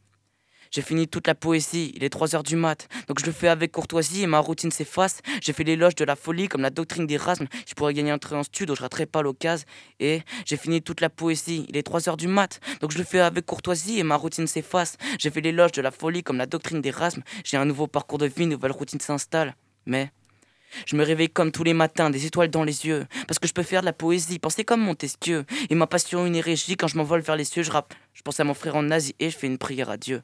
[0.71, 2.89] j'ai fini toute la poésie, il est 3 heures du mat.
[3.09, 5.21] Donc je le fais avec courtoisie et ma routine s'efface.
[5.41, 7.47] J'ai fait l'éloge de la folie comme la doctrine d'Erasme.
[7.67, 9.67] Je pourrais gagner un train en studio, je raterai pas l'occasion.
[9.99, 12.61] Et j'ai fini toute la poésie, il est 3 heures du mat.
[12.81, 14.97] Donc je le fais avec courtoisie et ma routine s'efface.
[15.19, 17.23] J'ai fait l'éloge de la folie comme la doctrine d'Erasme.
[17.45, 19.57] J'ai un nouveau parcours de vie, nouvelle routine s'installe.
[19.85, 20.13] Mais
[20.87, 23.53] je me réveille comme tous les matins, des étoiles dans les yeux, parce que je
[23.53, 25.45] peux faire de la poésie, penser comme Montesquieu.
[25.71, 27.95] Et ma passion, une hérésie, quand je m'envole vers les cieux, je rappe.
[28.15, 30.23] Je pense à mon frère en Asie et je fais une prière à Dieu.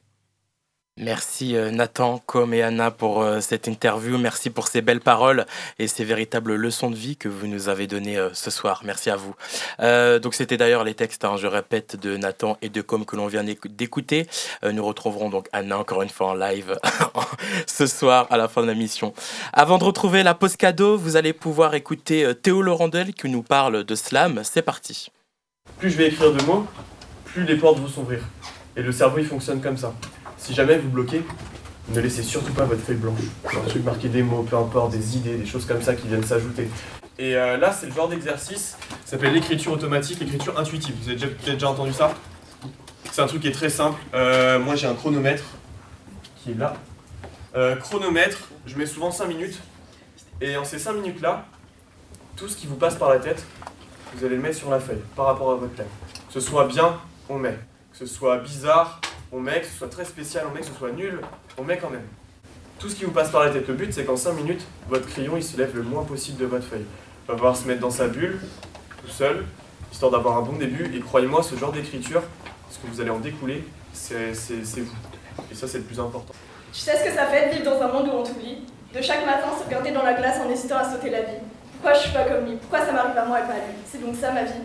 [0.97, 4.17] Merci euh, Nathan, Com et Anna pour euh, cette interview.
[4.17, 5.45] Merci pour ces belles paroles
[5.79, 8.81] et ces véritables leçons de vie que vous nous avez données euh, ce soir.
[8.83, 9.33] Merci à vous.
[10.19, 13.27] donc c'était d'ailleurs les textes, hein, je répète, de Nathan et de Com que l'on
[13.27, 14.27] vient d'écouter.
[14.63, 16.77] nous retrouverons donc Anna encore une fois en live
[17.65, 19.13] ce soir à la fin de la mission.
[19.53, 23.85] Avant de retrouver la pause cadeau, vous allez pouvoir écouter Théo Laurendel qui nous parle
[23.85, 24.41] de slam.
[24.43, 25.11] C'est parti.
[25.77, 26.67] Plus je vais écrire de mots,
[27.23, 28.19] plus les portes vont s'ouvrir.
[28.75, 29.93] Et le cerveau il fonctionne comme ça.
[30.39, 31.23] Si jamais vous bloquez,
[31.89, 33.19] ne laissez surtout pas votre feuille blanche.
[33.45, 36.23] Un truc marqué des mots, peu importe, des idées, des choses comme ça qui viennent
[36.23, 36.69] s'ajouter.
[37.19, 40.95] Et euh, là, c'est le genre d'exercice, ça s'appelle l'écriture automatique, l'écriture intuitive.
[41.01, 42.13] Vous avez peut-être déjà entendu ça?
[43.11, 43.99] C'est un truc qui est très simple.
[44.13, 45.43] Euh, moi, j'ai un chronomètre
[46.37, 46.75] qui est là.
[47.55, 49.59] Euh, chronomètre, je mets souvent 5 minutes.
[50.39, 51.45] Et en ces 5 minutes-là,
[52.37, 53.43] tout ce qui vous passe par la tête,
[54.15, 55.89] vous allez le mettre sur la feuille par rapport à votre thème.
[56.27, 56.97] Que ce soit bien,
[57.27, 57.59] on met.
[57.91, 60.73] Que ce soit bizarre, on met, que ce soit très spécial, on met, que ce
[60.73, 61.19] soit nul,
[61.57, 62.05] on met quand même.
[62.79, 65.07] Tout ce qui vous passe par la tête, le but c'est qu'en 5 minutes, votre
[65.07, 66.85] crayon il se lève le moins possible de votre feuille.
[67.25, 68.39] Il va falloir se mettre dans sa bulle,
[69.03, 69.45] tout seul,
[69.91, 70.95] histoire d'avoir un bon début.
[70.95, 72.23] Et croyez-moi, ce genre d'écriture,
[72.71, 74.31] ce que vous allez en découler, c'est
[74.77, 74.95] vous.
[75.51, 76.33] Et ça, c'est le plus important.
[76.71, 78.63] Tu sais ce que ça fait de vivre dans un monde où on t'oublie?
[78.93, 81.37] De chaque matin se regarder dans la glace en hésitant à sauter la vie.
[81.73, 82.55] Pourquoi je suis pas comme lui?
[82.55, 83.75] Pourquoi ça m'arrive à moi et pas à lui?
[83.85, 84.61] C'est donc ça ma vie.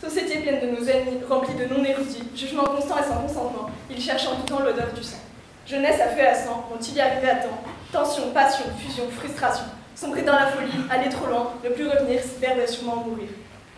[0.00, 4.28] Société pleine de nos ennemis, remplie de non-érudits, jugement constant et sans consentement, ils cherchent
[4.28, 5.18] en tout temps l'odeur du sang.
[5.66, 7.58] Jeunesse à feu à sang, vont-ils y arriver à temps?
[7.90, 9.64] Tension, passion, fusion, frustration.
[9.96, 13.26] Sombrer dans la folie, aller trop loin, ne plus revenir, se perdre et sûrement mourir.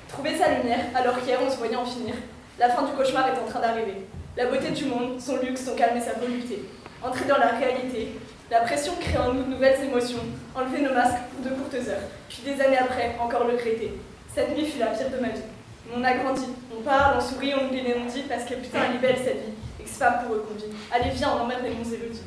[0.09, 2.15] Trouver sa lumière, alors qu'hier on se voyait en finir.
[2.59, 4.07] La fin du cauchemar est en train d'arriver.
[4.37, 6.67] La beauté du monde, son luxe, son calme et sa volupté.
[7.03, 8.21] Entrer dans la réalité.
[8.51, 10.21] La pression crée en nous de nouvelles émotions.
[10.55, 12.09] Enlever nos masques de courtes heures.
[12.29, 13.99] Puis des années après, encore le regretter.
[14.35, 15.41] Cette nuit fut la pire de ma vie.
[15.95, 18.97] On a grandi, on parle, on sourit, on oublie les non-dits parce que putain, elle
[18.97, 19.53] est belle cette vie.
[19.81, 20.73] Et que c'est pas pour eux qu'on vit.
[20.93, 22.23] Allez, viens, on emmerde les bons élodie.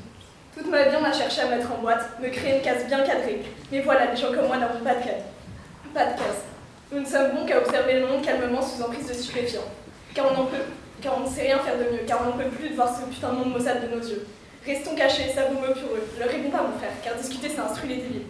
[0.55, 2.99] Toute ma vie, on a cherché à mettre en boîte, me créer une case bien
[2.99, 3.41] cadrée.
[3.71, 5.23] Mais voilà, les gens comme moi n'avons pas de case.
[5.93, 6.43] Pas de case.
[6.91, 9.61] Nous ne sommes bons qu'à observer le monde calmement sous emprise de stupéfiants.
[10.13, 10.57] Car on, en peut,
[11.01, 12.89] car on ne sait rien faire de mieux, car on n'en peut plus de voir
[12.95, 14.27] ce putain de monde maussade de nos yeux.
[14.65, 16.07] Restons cachés, savoureux, eux.
[16.19, 18.27] Ne réponds pas, mon frère, car discuter, ça instruit les débiles.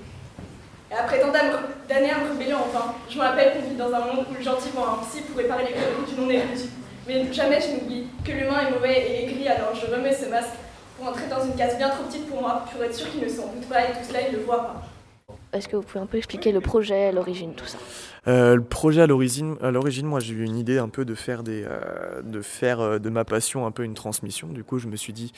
[0.99, 4.33] Après tant d'années à me enfin, je me rappelle qu'on vit dans un monde où
[4.37, 6.69] le gentil voit un psy pour réparer les conneries du non-érudit.
[7.07, 10.53] Mais jamais je n'oublie que l'humain est mauvais et aigri, alors je remets ce masque
[10.97, 13.27] pour entrer dans une case bien trop petite pour moi, pour être sûr qu'il ne
[13.27, 14.83] s'en doute pas et tout cela, il ne le voit pas.
[15.51, 17.77] Est-ce que vous pouvez un peu expliquer le projet, l'origine, tout ça?
[18.27, 21.13] Euh, le projet à l'origine, à l'origine, moi j'ai eu une idée un peu de
[21.13, 22.21] faire euh,
[22.63, 24.47] euh, de ma passion un peu une transmission.
[24.47, 25.33] Du coup, je me suis dit,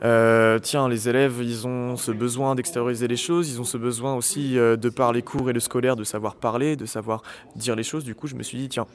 [0.00, 4.54] tiens, les élèves, ils ont ce besoin d'extérioriser les choses, ils ont ce besoin aussi
[4.54, 7.22] de par les cours et le scolaire de savoir parler, de savoir
[7.56, 8.04] dire les choses.
[8.04, 8.86] Du coup, je me suis dit, tiens,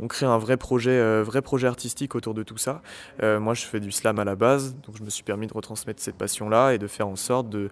[0.00, 2.82] on crée un vrai projet, vrai projet artistique autour de tout ça.
[3.22, 6.02] moi, je fais du slam à la base, donc je me suis permis de retransmettre
[6.02, 7.70] cette passion-là et de faire en sorte de,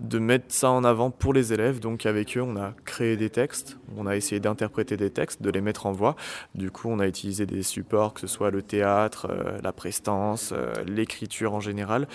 [0.00, 1.80] de mettre ça en avant pour les élèves.
[1.80, 5.40] Donc avec eux, on a créé des textes, on a essayé d'interpréter interpréter des textes,
[5.40, 6.16] de les mettre en voix.
[6.54, 10.52] Du coup, on a utilisé des supports, que ce soit le théâtre, euh, la prestance,
[10.52, 12.06] euh, l'écriture en général,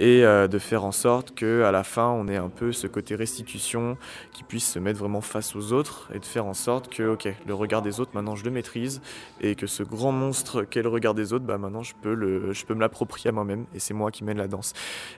[0.00, 2.88] et euh, de faire en sorte que à la fin, on ait un peu ce
[2.88, 3.96] côté restitution
[4.32, 7.28] qui puisse se mettre vraiment face aux autres et de faire en sorte que, ok,
[7.46, 9.00] le regard des autres, maintenant je le maîtrise
[9.40, 12.52] et que ce grand monstre qu'est le regard des autres, bah maintenant je peux le,
[12.52, 14.72] je peux me l'approprier à moi-même et c'est moi qui mène la danse.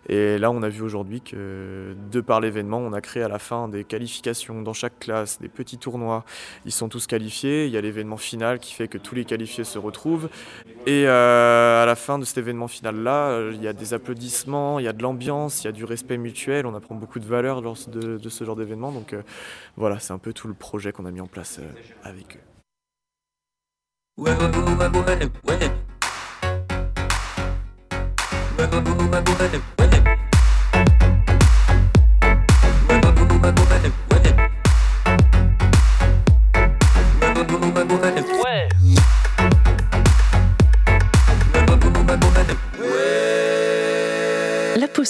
[0.09, 3.39] Et là, on a vu aujourd'hui que de par l'événement, on a créé à la
[3.39, 6.25] fin des qualifications dans chaque classe, des petits tournois
[6.67, 7.67] ils sont tous qualifiés.
[7.67, 10.29] Il y a l'événement final qui fait que tous les qualifiés se retrouvent.
[10.87, 14.79] Et euh, à la fin de cet événement final-là, euh, il y a des applaudissements,
[14.79, 16.67] il y a de l'ambiance, il y a du respect mutuel.
[16.67, 18.93] On apprend beaucoup de valeur lors de, ce genre d'événement.
[18.93, 19.23] Donc euh,
[19.77, 21.61] voilà, c'est un peu tout le projet qu'on a mis en place
[22.03, 22.41] avec eux.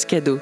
[0.06, 0.38] Cadeau.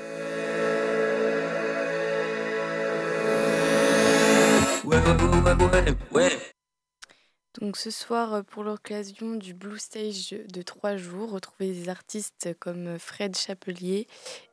[7.61, 12.99] Donc ce soir, pour l'occasion du Blue Stage de trois jours, retrouvez des artistes comme
[12.99, 14.07] Fred Chapelier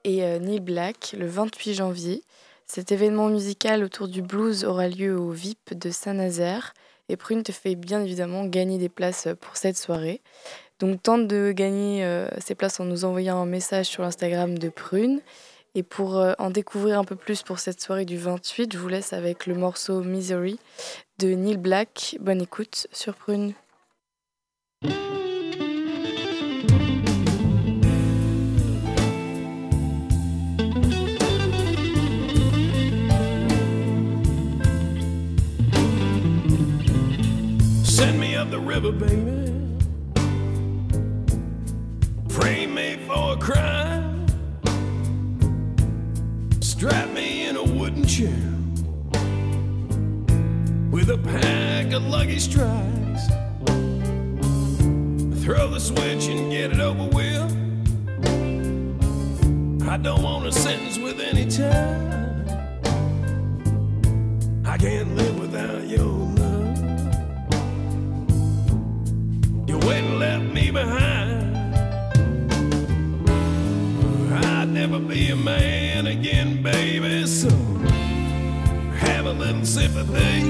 [0.03, 2.23] et euh, Neil Black le 28 janvier.
[2.65, 6.73] Cet événement musical autour du blues aura lieu au VIP de Saint-Nazaire
[7.09, 10.21] et Prune te fait bien évidemment gagner des places pour cette soirée.
[10.81, 14.67] Donc tente de gagner euh, ces places en nous envoyant un message sur l'Instagram de
[14.67, 15.21] Prune.
[15.75, 18.87] Et pour euh, en découvrir un peu plus pour cette soirée du 28, je vous
[18.87, 20.59] laisse avec le morceau Misery
[21.19, 22.17] de Neil Black.
[22.19, 23.53] Bonne écoute sur Prune.
[42.31, 44.25] Frame me for a crime.
[46.61, 48.29] Strap me in a wooden chair
[50.91, 53.27] with a pack of lucky strikes.
[55.43, 57.51] Throw the switch and get it over with.
[59.89, 62.47] I don't want a sentence with any time.
[64.65, 66.05] I can't live without your
[66.39, 66.77] love.
[69.67, 71.40] You went left me behind.
[74.91, 77.25] never be a man again, baby.
[77.25, 77.47] So
[78.97, 80.41] have a little sympathy.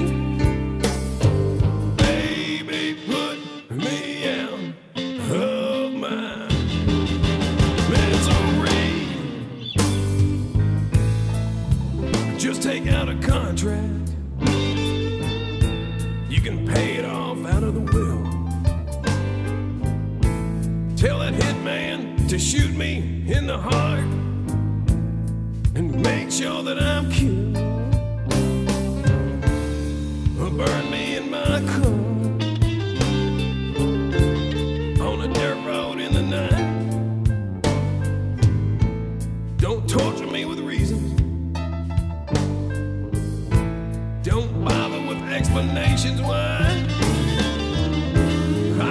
[1.96, 2.96] baby.
[3.06, 3.38] Put
[3.70, 4.58] me out
[4.96, 6.48] of my
[7.88, 9.06] misery.
[12.36, 14.16] Just take out a contract.
[16.28, 18.24] You can pay it off out of the will.
[20.96, 24.21] Tell that hitman to shoot me in the heart
[26.42, 27.54] sure that I'm killed.
[30.58, 31.94] Burn me in my car
[35.08, 36.68] on a dirt road in the night.
[39.58, 41.08] Don't torture me with reasons.
[44.22, 46.58] Don't bother with explanations why.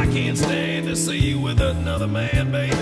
[0.02, 2.81] I can't stand to see you with another man, baby.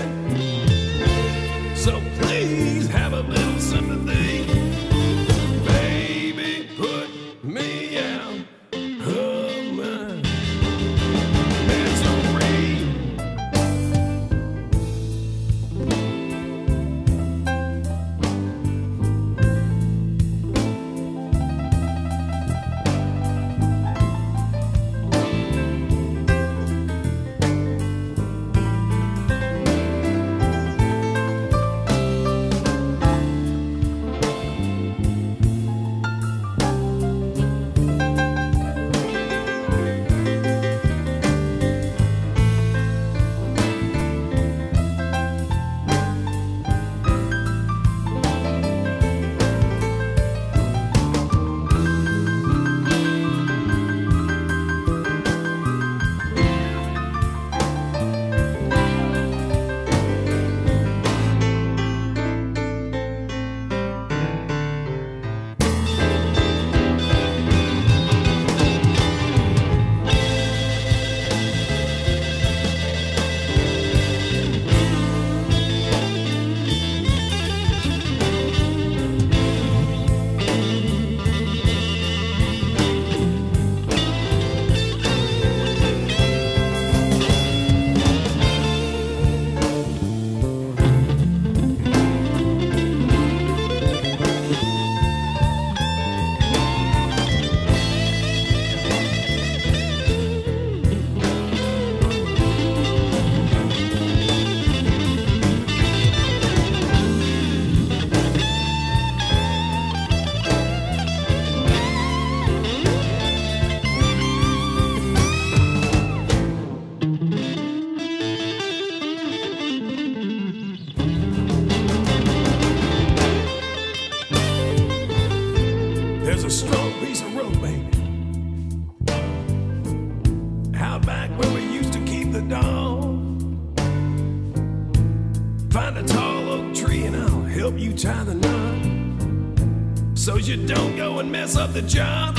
[141.60, 142.29] Go and mess up the job.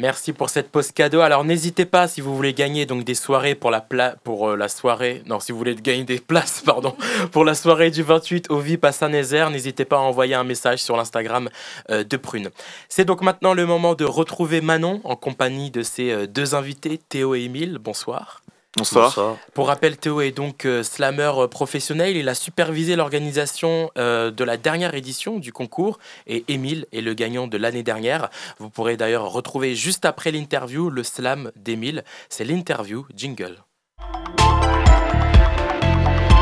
[0.00, 1.22] Merci pour cette pause cadeau.
[1.22, 4.56] Alors n'hésitez pas si vous voulez gagner donc des soirées pour la pla- pour euh,
[4.56, 5.24] la soirée.
[5.26, 6.94] Non, si vous voulez gagner des places, pardon,
[7.32, 10.78] pour la soirée du 28 au VIP à Saint-Nazaire, n'hésitez pas à envoyer un message
[10.84, 11.48] sur l'Instagram
[11.90, 12.50] euh, de Prune.
[12.88, 16.98] C'est donc maintenant le moment de retrouver Manon en compagnie de ses euh, deux invités,
[16.98, 17.78] Théo et Émile.
[17.80, 18.42] Bonsoir.
[18.76, 19.38] Bonsoir.
[19.54, 22.16] Pour rappel, Théo est donc euh, slammer euh, professionnel.
[22.16, 27.14] Il a supervisé l'organisation euh, de la dernière édition du concours et Émile est le
[27.14, 28.28] gagnant de l'année dernière.
[28.58, 32.04] Vous pourrez d'ailleurs retrouver juste après l'interview le slam d'Émile.
[32.28, 33.56] C'est l'interview jingle.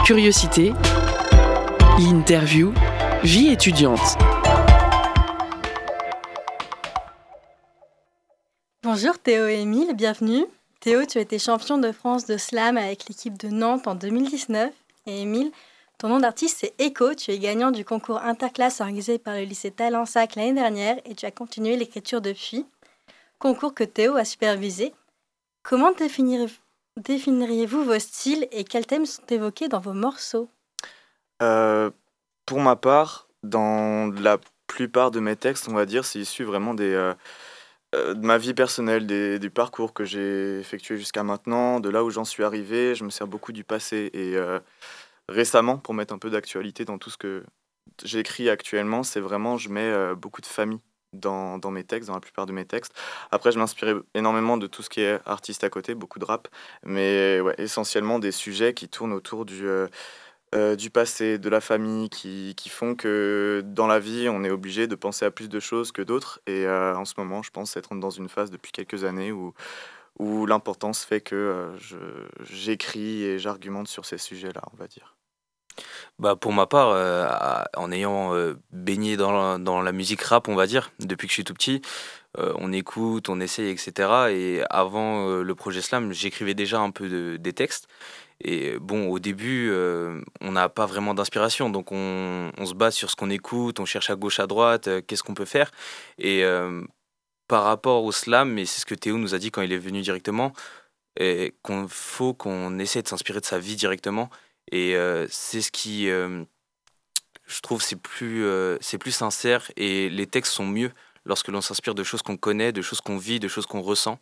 [0.04, 0.72] Curiosité,
[1.98, 2.74] l'interview,
[3.22, 4.18] vie étudiante.
[8.82, 10.46] Bonjour Théo et Émile, bienvenue.
[10.86, 14.72] Théo, tu as été champion de France de slam avec l'équipe de Nantes en 2019.
[15.06, 15.50] Et Émile,
[15.98, 17.12] ton nom d'artiste c'est Echo.
[17.14, 21.26] Tu es gagnant du concours interclasse organisé par le lycée Talensac l'année dernière et tu
[21.26, 22.66] as continué l'écriture depuis.
[23.40, 24.94] Concours que Théo a supervisé.
[25.64, 26.48] Comment définir-
[26.96, 30.48] définiriez-vous vos styles et quels thèmes sont évoqués dans vos morceaux?
[31.42, 31.90] Euh,
[32.44, 36.74] pour ma part, dans la plupart de mes textes, on va dire, c'est issu vraiment
[36.74, 37.12] des, euh,
[38.14, 42.10] de ma vie personnelle, des, du parcours que j'ai effectué jusqu'à maintenant, de là où
[42.10, 42.94] j'en suis arrivé.
[42.94, 44.10] Je me sers beaucoup du passé.
[44.12, 44.58] Et euh,
[45.28, 47.44] récemment, pour mettre un peu d'actualité dans tout ce que
[48.04, 50.80] j'écris actuellement, c'est vraiment, je mets euh, beaucoup de famille
[51.12, 52.92] dans, mes textes, dans la plupart de mes textes.
[53.30, 56.48] Après, je m'inspire énormément de tout ce qui est artiste à côté, beaucoup de rap,
[56.84, 59.66] mais essentiellement des sujets qui tournent autour du...
[59.66, 59.86] euh,
[60.56, 64.86] euh, du passé, de la famille, qui, font que dans la vie, on est obligé
[64.86, 66.40] de penser à plus de choses que d'autres.
[66.46, 69.52] Et euh, en ce moment, je pense être dans une phase depuis quelques années où,
[70.46, 75.14] l'importance fait que euh, j'écris et j'argumente sur ces sujets-là, on va dire.
[76.18, 76.88] Bah pour ma part,
[77.76, 78.32] en ayant
[78.72, 81.82] baigné dans la, musique rap, on va dire, depuis que je suis tout petit,
[82.38, 84.30] on écoute, on essaye, etc.
[84.30, 87.88] Et avant le projet Slam, j'écrivais déjà un peu de- des textes.
[88.40, 93.10] Et bon, au début, euh, on n'a pas vraiment d'inspiration, donc on, se base sur
[93.10, 95.70] ce qu'on écoute, on cherche à gauche, à droite, euh, qu'est-ce qu'on peut faire.
[96.18, 96.82] Et euh,
[97.48, 99.78] par rapport au slam, et c'est ce que Théo nous a dit quand il est
[99.78, 100.52] venu directement,
[101.62, 104.28] qu'on faut qu'on essaie de s'inspirer de sa vie directement.
[104.70, 104.94] Et
[105.30, 110.90] c'est ce qui, je trouve, c'est plus sincère et les textes sont mieux
[111.24, 114.18] lorsque l'on s'inspire de choses qu'on connaît, de choses qu'on vit, de choses qu'on ressent.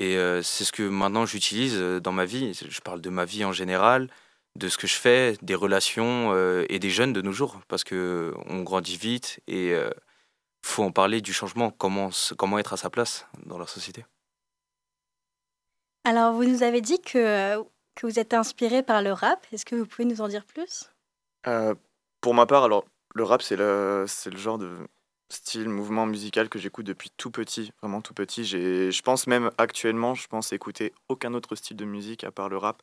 [0.00, 2.54] Et euh, c'est ce que maintenant j'utilise euh, dans ma vie.
[2.54, 4.08] Je parle de ma vie en général,
[4.56, 7.84] de ce que je fais, des relations euh, et des jeunes de nos jours, parce
[7.84, 9.90] que on grandit vite et euh,
[10.64, 14.06] faut en parler du changement, comment, comment être à sa place dans la société.
[16.04, 17.62] Alors, vous nous avez dit que,
[17.94, 19.46] que vous êtes inspiré par le rap.
[19.52, 20.90] Est-ce que vous pouvez nous en dire plus?
[21.46, 21.74] Euh,
[22.22, 24.78] pour ma part, alors, le rap, c'est le, c'est le genre de
[25.30, 28.44] style, mouvement musical que j'écoute depuis tout petit, vraiment tout petit.
[28.44, 32.48] J'ai, je pense même actuellement, je pense écouter aucun autre style de musique à part
[32.48, 32.82] le rap.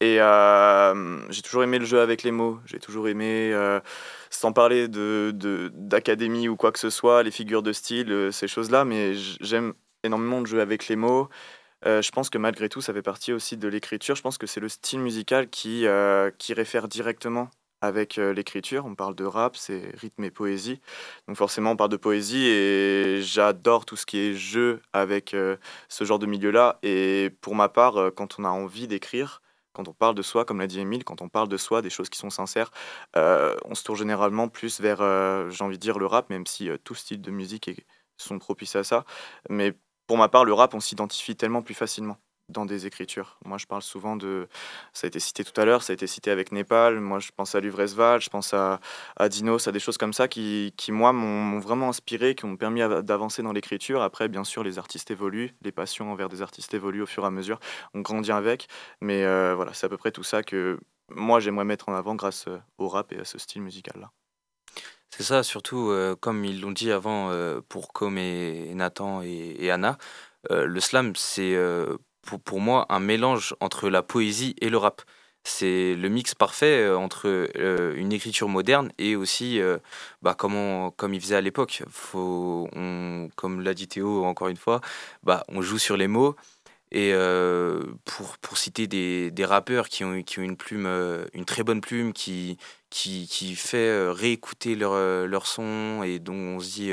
[0.00, 3.80] Et euh, j'ai toujours aimé le jeu avec les mots, j'ai toujours aimé, euh,
[4.30, 8.30] sans parler de, de- d'académie ou quoi que ce soit, les figures de style, euh,
[8.32, 9.74] ces choses-là, mais j'aime
[10.04, 11.28] énormément le jeu avec les mots.
[11.84, 14.14] Je pense que malgré tout, ça fait partie aussi de l'écriture.
[14.16, 15.86] Je pense que c'est le style musical qui,
[16.38, 17.50] qui réfère directement
[17.80, 18.84] avec euh, l'écriture.
[18.86, 20.80] On parle de rap, c'est rythme et poésie.
[21.28, 25.56] Donc forcément, on parle de poésie et j'adore tout ce qui est jeu avec euh,
[25.88, 26.78] ce genre de milieu-là.
[26.82, 30.44] Et pour ma part, euh, quand on a envie d'écrire, quand on parle de soi,
[30.44, 32.70] comme l'a dit Émile, quand on parle de soi, des choses qui sont sincères,
[33.14, 34.98] on se tourne généralement plus vers,
[35.50, 38.74] j'ai envie de dire, le rap, même si tout style de musique est- sont propices
[38.76, 39.04] à ça.
[39.48, 39.72] Mais
[40.08, 42.18] pour ma part, le rap, on s'identifie tellement plus facilement
[42.50, 43.38] dans des écritures.
[43.44, 44.48] Moi, je parle souvent de.
[44.92, 47.00] Ça a été cité tout à l'heure, ça a été cité avec Népal.
[47.00, 48.80] Moi, je pense à Luvresval, je pense à,
[49.16, 52.56] à Dinos, à des choses comme ça qui, qui moi, m'ont vraiment inspiré, qui m'ont
[52.56, 54.02] permis d'avancer dans l'écriture.
[54.02, 57.26] Après, bien sûr, les artistes évoluent, les passions envers des artistes évoluent au fur et
[57.26, 57.60] à mesure.
[57.94, 58.68] On grandit avec.
[59.00, 60.78] Mais euh, voilà, c'est à peu près tout ça que
[61.10, 64.10] moi, j'aimerais mettre en avant grâce euh, au rap et à ce style musical-là.
[65.10, 67.32] C'est ça, surtout euh, comme ils l'ont dit avant
[67.68, 69.98] pour Com et Nathan et, Anna,
[70.48, 71.56] le slam, c'est
[72.22, 75.02] pour, pour moi un mélange entre la poésie et le rap.
[75.44, 79.78] C'est le mix parfait euh, entre euh, une écriture moderne et aussi euh,
[80.22, 81.82] bah, comme, comme ils faisaient à l'époque.
[82.12, 84.80] Comme l'a dit Théo encore une fois,
[85.22, 86.36] bah, on joue sur les mots.
[86.92, 87.12] Et
[88.04, 90.88] pour, pour citer des, des rappeurs qui ont, qui ont une plume,
[91.34, 92.58] une très bonne plume, qui,
[92.90, 94.94] qui, qui fait réécouter leur,
[95.28, 96.92] leur son et dont on se dit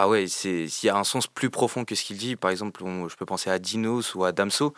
[0.00, 2.36] ah ouais, s'il y a un sens plus profond que ce qu'il dit.
[2.36, 4.72] Par exemple, je peux penser à Dinos ou à Damso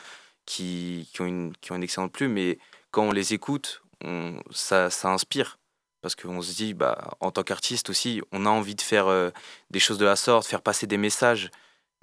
[0.46, 2.58] qui, qui, ont, une, qui ont une excellente plume, mais
[2.90, 5.58] quand on les écoute, on, ça, ça inspire.
[6.00, 9.28] Parce qu'on se dit, bah, en tant qu'artiste aussi, on a envie de faire euh,
[9.68, 11.50] des choses de la sorte, faire passer des messages.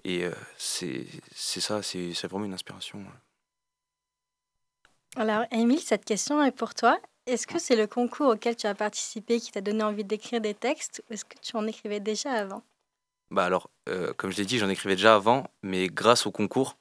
[0.04, 3.04] Et euh, c'est ça, c'est c'est vraiment une inspiration.
[5.16, 7.00] Alors, Émile, cette question est pour toi.
[7.26, 10.54] Est-ce que c'est le concours auquel tu as participé qui t'a donné envie d'écrire des
[10.54, 12.62] textes ou est-ce que tu en écrivais déjà avant?
[13.32, 16.78] Bah alors, euh, comme je l'ai dit, j'en écrivais déjà avant, mais grâce au concours,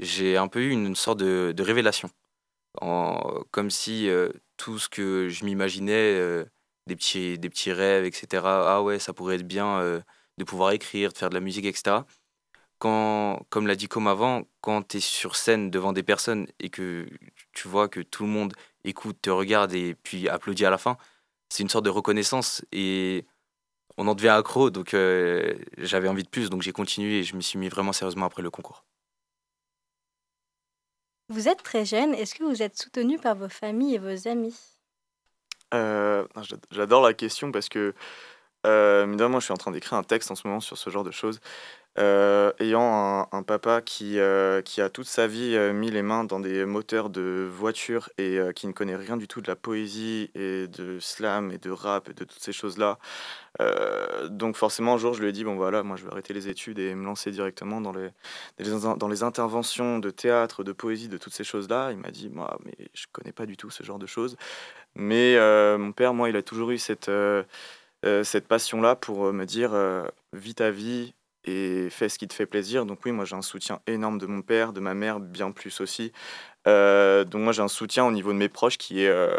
[0.00, 2.10] j'ai un peu eu une sorte de, révélation.
[3.50, 6.44] Comme si euh, tout ce que je m'imaginais, euh,
[6.86, 10.02] des, petits, des petits rêves, etc., ah ouais, ça pourrait être bien
[10.38, 11.98] de pouvoir écrire, de faire de la musique, etc.
[12.78, 16.70] Quand, comme l'a dit comme avant, quand tu es sur scène devant des personnes et
[16.70, 17.08] que
[17.52, 18.54] tu vois que tout le monde
[18.84, 20.96] écoute, te regarde et puis applaudit à la fin,
[21.48, 23.26] c'est une sorte de reconnaissance et
[23.98, 27.36] on en devient accro, donc euh, j'avais envie de plus, donc j'ai continué et je
[27.36, 28.84] m'y suis mis vraiment sérieusement après le concours.
[31.30, 32.14] Vous êtes très jeune.
[32.14, 34.56] Est-ce que vous êtes soutenu par vos familles et vos amis?
[35.74, 37.94] Euh, j'a- J'adore la question parce que,
[38.66, 40.90] euh, rien, moi, je suis en train d'écrire un texte en ce moment sur ce
[40.90, 41.40] genre de choses.
[41.98, 46.22] Euh, ayant un, papa qui, euh, qui a toute sa vie euh, mis les mains
[46.22, 50.30] dans des moteurs de voitures et qui ne connaît rien du tout de la poésie
[50.34, 52.98] et de slam et de rap et de toutes ces choses-là.
[54.30, 56.48] Donc forcément, un jour, je lui ai dit, bon voilà, moi je vais arrêter les
[56.48, 58.10] études et me lancer directement dans les,
[58.96, 61.90] dans les, interventions de théâtre, de poésie, de toutes ces choses-là.
[61.90, 64.36] Il m'a dit, moi, mais je connais pas du tout ce genre de choses.
[64.94, 65.36] Mais
[65.78, 67.10] mon père, moi, il a toujours eu cette,
[68.04, 69.72] cette passion-là pour me dire,
[70.32, 71.14] vis ta vie
[71.44, 72.86] et fais ce qui te fait plaisir.
[72.86, 75.80] Donc oui, moi j'ai un soutien énorme de mon père, de ma mère, bien plus
[75.80, 76.12] aussi.
[76.66, 79.38] Euh, donc moi j'ai un soutien au niveau de mes proches qui est, euh,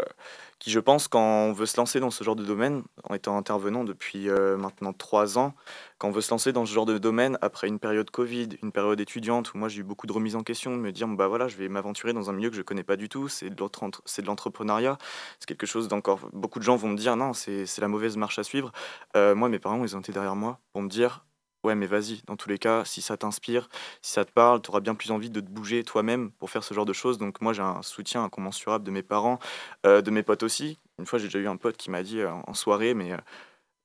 [0.58, 3.36] qui je pense quand on veut se lancer dans ce genre de domaine, en étant
[3.36, 5.54] intervenant depuis euh, maintenant trois ans,
[5.98, 8.72] quand on veut se lancer dans ce genre de domaine après une période Covid, une
[8.72, 11.28] période étudiante où moi j'ai eu beaucoup de remises en question, de me dire bah
[11.28, 14.26] voilà, je vais m'aventurer dans un milieu que je connais pas du tout, c'est de
[14.26, 14.98] l'entrepreneuriat,
[15.38, 16.20] c'est quelque chose d'encore.
[16.32, 18.72] Beaucoup de gens vont me dire non, c'est la mauvaise marche à suivre.
[19.14, 21.24] Moi, mes parents, ils ont été derrière moi pour me dire
[21.64, 23.68] ouais, mais vas-y, dans tous les cas, si ça t'inspire,
[24.02, 26.64] si ça te parle, tu auras bien plus envie de te bouger toi-même pour faire
[26.64, 27.18] ce genre de choses.
[27.18, 29.38] Donc moi, j'ai un soutien incommensurable de mes parents,
[29.86, 30.78] euh, de mes potes aussi.
[30.98, 33.18] Une fois, j'ai déjà eu un pote qui m'a dit euh, en soirée, mais euh,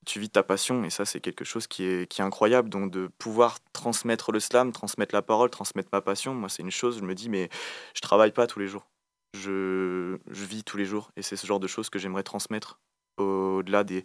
[0.05, 2.69] tu vis ta passion, et ça, c'est quelque chose qui est, incroyable.
[2.69, 6.71] Donc de pouvoir transmettre le slam, transmettre la parole, transmettre ma passion, moi, c'est une
[6.71, 7.49] chose, je me dis, mais
[7.95, 8.87] je travaille pas tous les jours.
[9.33, 12.79] Je vis tous les jours, et c'est ce genre de choses que j'aimerais transmettre
[13.17, 14.03] au-delà des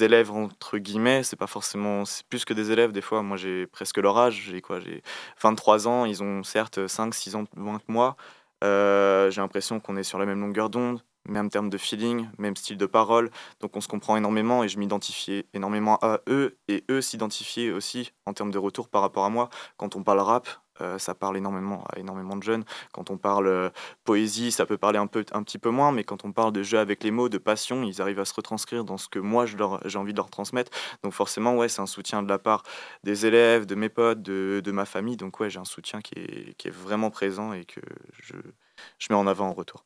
[0.00, 3.22] élèves entre guillemets, c'est pas forcément c'est plus que des élèves des fois.
[3.22, 5.02] Moi, j'ai presque leur âge, j'ai quoi, j'ai
[5.42, 8.16] 23 ans, ils ont certes 5 6 ans moins que moi.
[8.64, 12.56] Euh, j'ai l'impression qu'on est sur la même longueur d'onde, même terme de feeling, même
[12.56, 13.30] style de parole.
[13.60, 18.12] Donc on se comprend énormément et je m'identifiais énormément à eux et eux s'identifiaient aussi
[18.26, 19.50] en termes de retour par rapport à moi.
[19.76, 20.48] Quand on parle rap,
[20.80, 22.64] euh, ça parle énormément à énormément de jeunes.
[22.92, 23.70] Quand on parle euh,
[24.04, 26.62] poésie, ça peut parler un, peu, un petit peu moins, mais quand on parle de
[26.62, 29.46] jeu avec les mots, de passion, ils arrivent à se retranscrire dans ce que moi
[29.46, 30.70] j'ai envie de leur transmettre.
[31.02, 32.62] Donc forcément, ouais, c'est un soutien de la part
[33.04, 35.16] des élèves, de mes potes, de, ma famille.
[35.16, 37.80] Donc ouais, j'ai un soutien qui est, vraiment présent et que
[38.22, 38.34] je,
[39.10, 39.84] mets en avant en retour.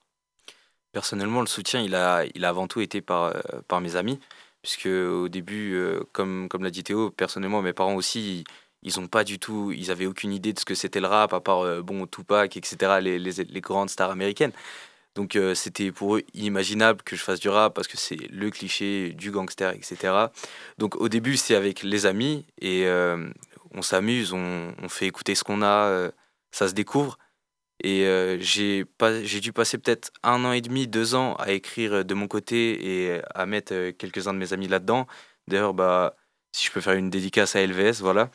[0.93, 4.19] Personnellement, le soutien, il a, il a avant tout été par, euh, par mes amis,
[4.63, 5.79] puisque au début,
[6.13, 8.45] comme, comme l'a dit Théo, personnellement, mes parents aussi,
[8.99, 11.41] ont pas du tout, ils avaient aucune idée de ce que c'était le rap, à
[11.41, 14.53] part euh, bon Tupac, etc., les, les, les, grandes stars américaines.
[15.15, 18.51] Donc euh, c'était pour eux inimaginable que je fasse du rap parce que c'est le
[18.51, 20.15] cliché du gangster, etc.
[20.79, 23.29] Donc au début c'est avec les amis et euh,
[23.73, 26.11] on s'amuse, on, on, fait écouter ce qu'on a,
[26.53, 27.19] ça se découvre.
[27.83, 28.05] Et
[28.41, 28.85] j'ai
[29.41, 33.21] dû passer peut-être un an et demi, deux ans à écrire de mon côté et
[33.35, 35.07] à mettre quelques-uns de mes amis là-dedans.
[35.49, 36.15] D'ailleurs, bah,
[36.53, 38.31] si je peux faire une dédicace à LVS, voilà.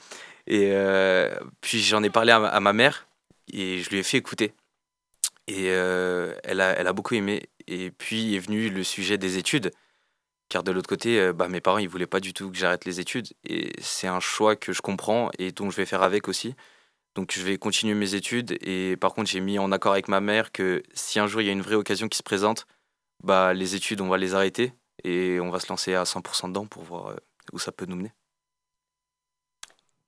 [0.47, 3.07] Et euh, puis j'en ai parlé à ma, mère
[3.51, 4.53] et je lui ai fait écouter.
[5.47, 7.49] Et euh, elle, a, elle a beaucoup aimé.
[7.67, 9.71] Et puis est venu le sujet des études.
[10.49, 12.85] Car de l'autre côté, euh, bah, mes parents, ils voulaient pas du tout que j'arrête
[12.85, 13.29] les études.
[13.43, 16.55] Et c'est un choix que je comprends et dont je vais faire avec aussi.
[17.15, 18.57] Donc je vais continuer mes études.
[18.61, 21.45] Et par contre, j'ai mis en accord avec ma mère que si un jour il
[21.47, 22.67] y a une vraie occasion qui se présente,
[23.23, 24.73] bah, les études, on va les arrêter.
[25.03, 27.15] Et on va se lancer à 100% dedans pour voir
[27.53, 28.13] où ça peut nous mener.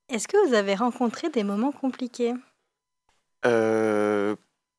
[0.09, 2.33] Est-ce que vous avez rencontré des moments compliqués?
[3.45, 4.35] Euh,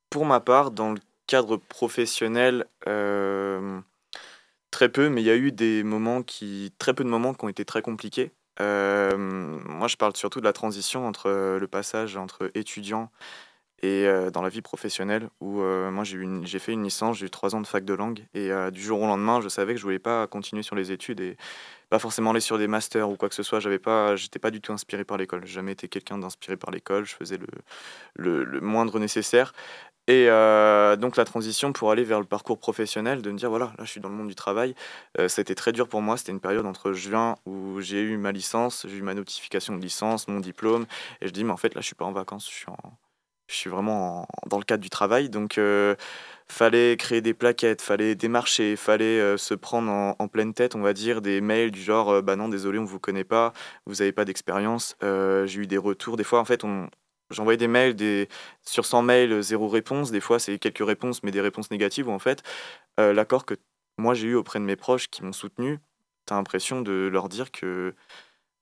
[0.08, 3.80] Pour ma part, dans le cadre professionnel, euh,
[4.70, 7.44] très peu, mais il y a eu des moments qui, très peu de moments qui
[7.44, 8.32] ont été très compliqués.
[8.60, 13.10] Euh, moi, je parle surtout de la transition entre le passage entre étudiant
[13.80, 17.60] et dans la vie professionnelle, où moi j'ai fait une licence, j'ai eu trois ans
[17.60, 20.26] de fac de langue, et du jour au lendemain, je savais que je voulais pas
[20.26, 21.36] continuer sur les études et
[21.88, 23.60] pas forcément aller sur des masters ou quoi que ce soit.
[23.60, 25.44] J'avais pas, j'étais pas du tout inspiré par l'école.
[25.46, 27.04] J'ai jamais été quelqu'un d'inspiré par l'école.
[27.06, 27.38] Je faisais
[28.16, 29.52] le, le, moindre nécessaire.
[30.06, 33.66] Et euh, donc la transition pour aller vers le parcours professionnel, de me dire voilà,
[33.76, 34.74] là je suis dans le monde du travail,
[35.18, 36.16] euh, ça a été très dur pour moi.
[36.16, 39.82] C'était une période entre juin où j'ai eu ma licence, j'ai eu ma notification de
[39.82, 40.86] licence, mon diplôme,
[41.20, 42.96] et je dis mais en fait là je suis pas en vacances, je suis, en,
[43.48, 45.30] je suis vraiment dans le cadre du travail.
[45.30, 45.94] Donc euh,
[46.48, 50.92] fallait créer des plaquettes, fallait démarcher, fallait euh, se prendre en, pleine tête, on va
[50.92, 53.52] dire, des mails du genre euh, bah non, désolé, on vous connaît pas,
[53.86, 54.96] vous n'avez pas d'expérience.
[55.02, 56.16] Euh, j'ai eu des retours.
[56.16, 56.62] Des fois, en fait,
[57.30, 57.96] j'envoyais des mails,
[58.62, 60.10] sur 100 mails, zéro réponse.
[60.10, 62.42] Des fois, c'est quelques réponses, mais des réponses négatives où en fait,
[62.98, 63.54] l'accord que
[63.98, 65.78] moi j'ai eu auprès de mes proches qui m'ont soutenu,
[66.26, 67.94] tu as l'impression de leur dire que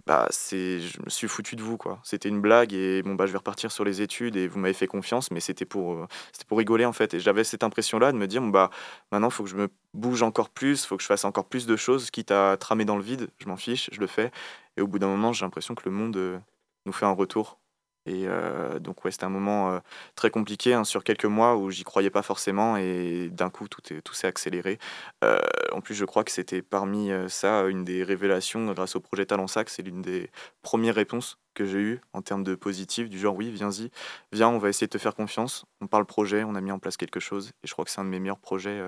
[0.07, 1.98] bah c'est je me suis foutu de vous quoi.
[2.04, 4.74] C'était une blague et bon bah je vais repartir sur les études et vous m'avez
[4.74, 7.14] fait confiance mais c'était pour euh, c'était pour rigoler en fait.
[7.14, 8.70] Et j'avais cette impression là de me dire bon bah
[9.11, 11.76] maintenant faut que je me bouge encore plus, faut que je fasse encore plus de
[11.76, 14.30] choses quitte à tramer dans le vide, je m'en fiche, je le fais.
[14.76, 16.38] Et au bout d'un moment, j'ai l'impression que le monde euh,
[16.86, 17.59] nous fait un retour
[18.07, 19.80] et euh, donc, ouais, c'était un moment euh,
[20.14, 23.82] très compliqué hein, sur quelques mois où j'y croyais pas forcément et d'un coup, tout,
[23.82, 24.78] tout s'est accéléré.
[25.24, 25.40] Euh,
[25.72, 29.48] en plus, je crois que c'était parmi ça une des révélations grâce au projet Talent
[29.48, 29.68] Sac.
[29.70, 30.30] C'est l'une des
[30.62, 33.90] premières réponses que j'ai eues en termes de positif, du genre oui, viens-y,
[34.30, 35.64] viens, on va essayer de te faire confiance.
[35.80, 38.00] On parle projet, on a mis en place quelque chose et je crois que c'est
[38.00, 38.82] un de mes meilleurs projets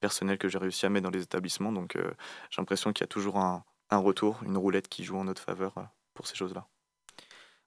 [0.00, 1.72] personnels que j'ai réussi à mettre dans les établissements.
[1.72, 1.96] Donc,
[2.50, 5.74] j'ai l'impression qu'il y a toujours un retour, une roulette qui joue en notre faveur
[6.14, 6.66] pour ces choses-là.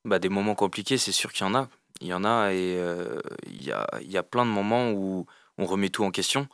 [0.04, 1.70] Bah, des moments compliqués, c'est sûr qu'il y en a.
[2.02, 5.28] Il y en a et euh, il y, a, y a plein de moments où
[5.60, 6.48] on remet tout en question.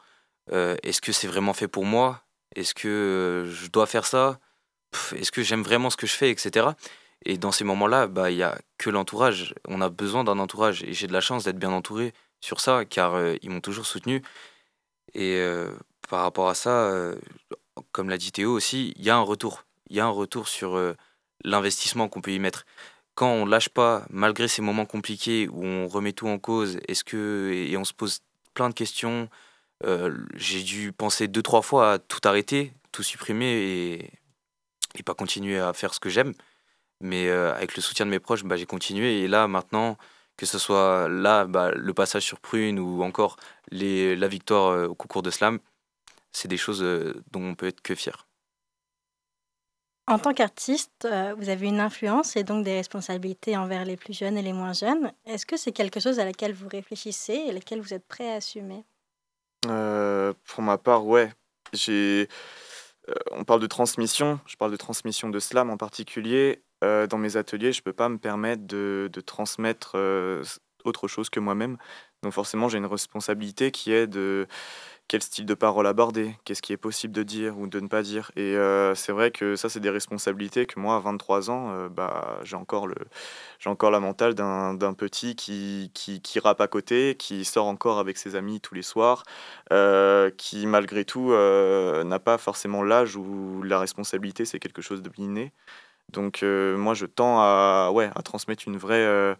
[0.51, 2.23] Euh, est-ce que c'est vraiment fait pour moi?
[2.55, 4.39] Est-ce que euh, je dois faire ça?
[5.15, 6.67] Est-ce que j'aime vraiment ce que je fais, etc.
[7.23, 9.55] Et dans ces moments-là, bah, il n'y a que l'entourage.
[9.67, 10.83] On a besoin d'un entourage.
[10.83, 14.21] Et j'ai de la chance d'être bien entouré sur ça, car ils m'ont toujours soutenu.
[15.13, 15.41] Et
[16.09, 17.13] par rapport à ça,
[17.91, 19.63] comme l'a dit Théo aussi, il y a un retour.
[19.89, 20.79] Il y a un retour sur
[21.43, 22.65] l'investissement qu'on peut y mettre
[23.17, 27.03] quand on lâche pas, malgré ces moments compliqués où on remet tout en cause, est-ce
[27.03, 28.21] que et on se pose
[28.53, 29.29] plein de questions.
[29.85, 34.11] Euh, j'ai dû penser deux trois fois à tout arrêter, tout supprimer
[34.95, 36.33] et, pas continuer à faire ce que j'aime.
[37.01, 39.21] Mais euh, avec le soutien de mes proches, bah, j'ai continué.
[39.23, 39.97] Et là, maintenant,
[40.37, 43.37] que ce soit là, bah, le passage sur Prune ou encore
[43.71, 45.59] les, la victoire euh, au concours de slam,
[46.31, 46.81] c'est des choses
[47.31, 48.26] dont on peut être que fier.
[50.09, 54.17] En tant qu'artiste, euh, vous avez une influence et donc des responsabilités envers les plus
[54.17, 55.11] jeunes et les moins jeunes.
[55.25, 58.35] Est-ce que c'est quelque chose à laquelle vous réfléchissez et laquelle vous êtes prêt à
[58.35, 58.85] assumer?
[59.65, 61.29] Euh, pour ma part, ouais.
[61.73, 62.29] J'ai,
[63.09, 64.39] euh, on parle de transmission.
[64.45, 66.63] Je parle de transmission de slam en particulier.
[66.81, 69.97] Dans mes ateliers, je peux pas me permettre de, de transmettre
[70.83, 71.77] autre chose que moi-même.
[72.21, 74.45] Donc forcément, j'ai une responsabilité qui est de
[75.07, 78.01] quel style de parole aborder, qu'est-ce qui est possible de dire ou de ne pas
[78.01, 78.31] dire.
[78.35, 81.89] Et euh, c'est vrai que ça, c'est des responsabilités que moi, à 23 ans, euh,
[81.89, 82.89] bah, j'ai encore,
[83.65, 88.17] encore la mentale d'un, petit qui, qui, qui rappe à côté, qui sort encore avec
[88.17, 89.23] ses amis tous les soirs,
[89.71, 95.11] euh, qui malgré tout n'a pas forcément l'âge où la responsabilité, c'est quelque chose de
[95.17, 95.53] inné.
[96.11, 99.35] Donc moi, je tends à, ouais, à transmettre une vraie...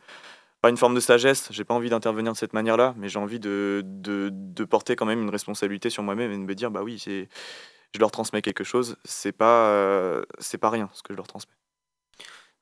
[0.70, 3.84] une forme de sagesse, j'ai pas envie d'intervenir de cette manière-là, mais j'ai envie de,
[3.86, 8.00] de, porter quand même une responsabilité sur moi-même et de me dire, bah oui, je
[8.00, 10.24] leur transmets quelque chose, c'est pas, euh,
[10.60, 11.54] pas rien ce que je leur transmets.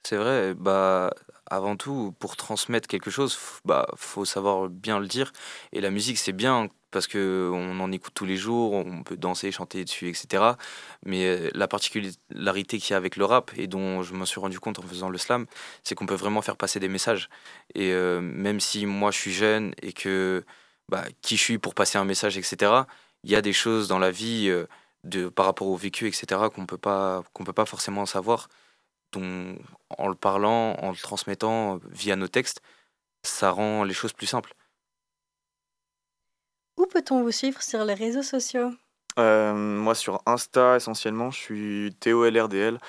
[0.04, 1.12] C'est vrai, bah,
[1.50, 5.32] avant tout, pour transmettre quelque chose, bah, faut savoir bien le dire.
[5.72, 9.18] Et la musique, c'est bien parce que on en écoute tous les jours, on peut
[9.18, 10.54] danser, chanter dessus, etc.
[11.06, 14.40] Mais euh, la particularité qu'il y a avec le rap, et dont je me suis
[14.40, 15.46] rendu compte en faisant le slam,
[15.84, 17.30] c'est qu'on peut vraiment faire passer des messages.
[17.76, 20.46] Et euh, même si moi je suis jeune et que
[20.90, 22.72] bah, qui je suis pour passer un message, etc.,
[23.24, 24.66] il y a des choses dans la vie euh,
[25.04, 28.48] de, par rapport au vécu, etc., qu'on peut pas, qu'on peut pas forcément savoir
[29.14, 29.58] dont,
[29.98, 32.62] en le parlant, en le transmettant via nos textes,
[33.24, 34.56] ça rend les choses plus simples.
[36.78, 38.72] Où peut-on vous suivre sur les réseaux sociaux?
[39.18, 42.80] Euh, moi, sur Insta, essentiellement, je suis Théo LRDL.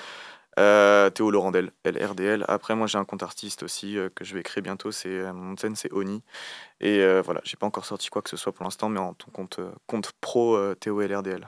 [0.59, 2.45] Euh, Théo Laurendel, LRDL.
[2.49, 4.91] Après, moi, j'ai un compte artiste aussi euh, que je vais créer bientôt.
[4.91, 6.22] C'est euh, mon scène, c'est Oni.
[6.80, 9.12] Et euh, voilà, j'ai pas encore sorti quoi que ce soit pour l'instant, mais en
[9.12, 11.47] ton compte, euh, compte pro euh, Théo LRDL.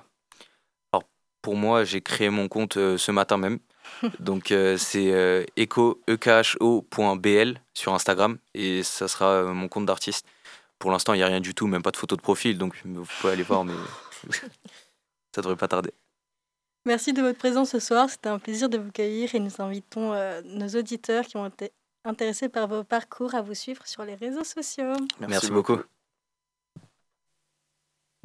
[0.92, 1.04] Alors,
[1.40, 3.58] pour moi, j'ai créé mon compte euh, ce matin même.
[4.20, 8.36] Donc, euh, c'est euh, echo, ekho.bl sur Instagram.
[8.54, 10.26] Et ça sera euh, mon compte d'artiste.
[10.78, 12.58] Pour l'instant, il n'y a rien du tout, même pas de photo de profil.
[12.58, 13.74] Donc, vous pouvez aller voir, mais
[15.34, 15.92] ça devrait pas tarder.
[16.84, 18.08] Merci de votre présence ce soir.
[18.08, 21.72] C'était un plaisir de vous cueillir et nous invitons euh, nos auditeurs qui ont été
[22.04, 24.94] intéressés par vos parcours à vous suivre sur les réseaux sociaux.
[25.20, 25.78] Merci, beaucoup.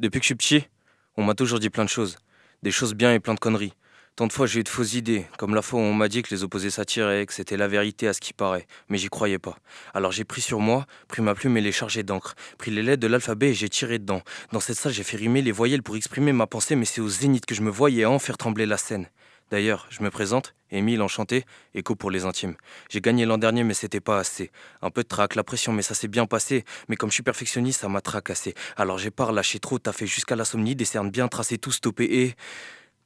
[0.00, 0.68] Depuis que je suis petit,
[1.16, 2.16] on m'a toujours dit plein de choses.
[2.62, 3.74] Des choses bien et plein de conneries.
[4.16, 6.22] Tant de fois j'ai eu de fausses idées, comme la fois où on m'a dit
[6.22, 9.40] que les opposés s'attiraient, que c'était la vérité à ce qui paraît, mais j'y croyais
[9.40, 9.58] pas.
[9.92, 13.02] Alors j'ai pris sur moi, pris ma plume et les chargé d'encre, pris les lettres
[13.02, 14.22] de l'alphabet et j'ai tiré dedans.
[14.52, 17.08] Dans cette salle j'ai fait rimer les voyelles pour exprimer ma pensée, mais c'est au
[17.08, 19.08] zénith que je me voyais en faire trembler la scène.
[19.50, 21.44] D'ailleurs, je me présente, Émile Enchanté,
[21.74, 22.54] écho pour les intimes.
[22.90, 24.52] J'ai gagné l'an dernier, mais c'était pas assez.
[24.80, 26.64] Un peu de trac, la pression, mais ça s'est bien passé.
[26.88, 28.54] Mais comme je suis perfectionniste, ça m'a tracassé.
[28.76, 32.34] Alors j'ai pas relâché trop, taffé jusqu'à l'insomnie, des cernes bien tracées, tout stoppé et.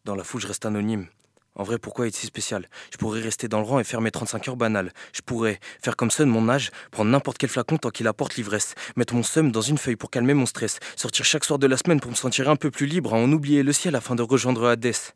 [0.08, 1.06] Dans la foule, je reste anonyme.
[1.54, 2.66] En vrai, pourquoi être si spécial?
[2.90, 4.90] Je pourrais rester dans le rang et faire mes 35 heures banales.
[5.12, 8.36] Je pourrais faire comme ceux de mon âge, prendre n'importe quel flacon tant qu'il apporte
[8.36, 11.66] l'ivresse, mettre mon seum dans une feuille pour calmer mon stress, sortir chaque soir de
[11.66, 14.14] la semaine pour me sentir un peu plus libre, à en oublier le ciel afin
[14.14, 15.12] de rejoindre Hadès.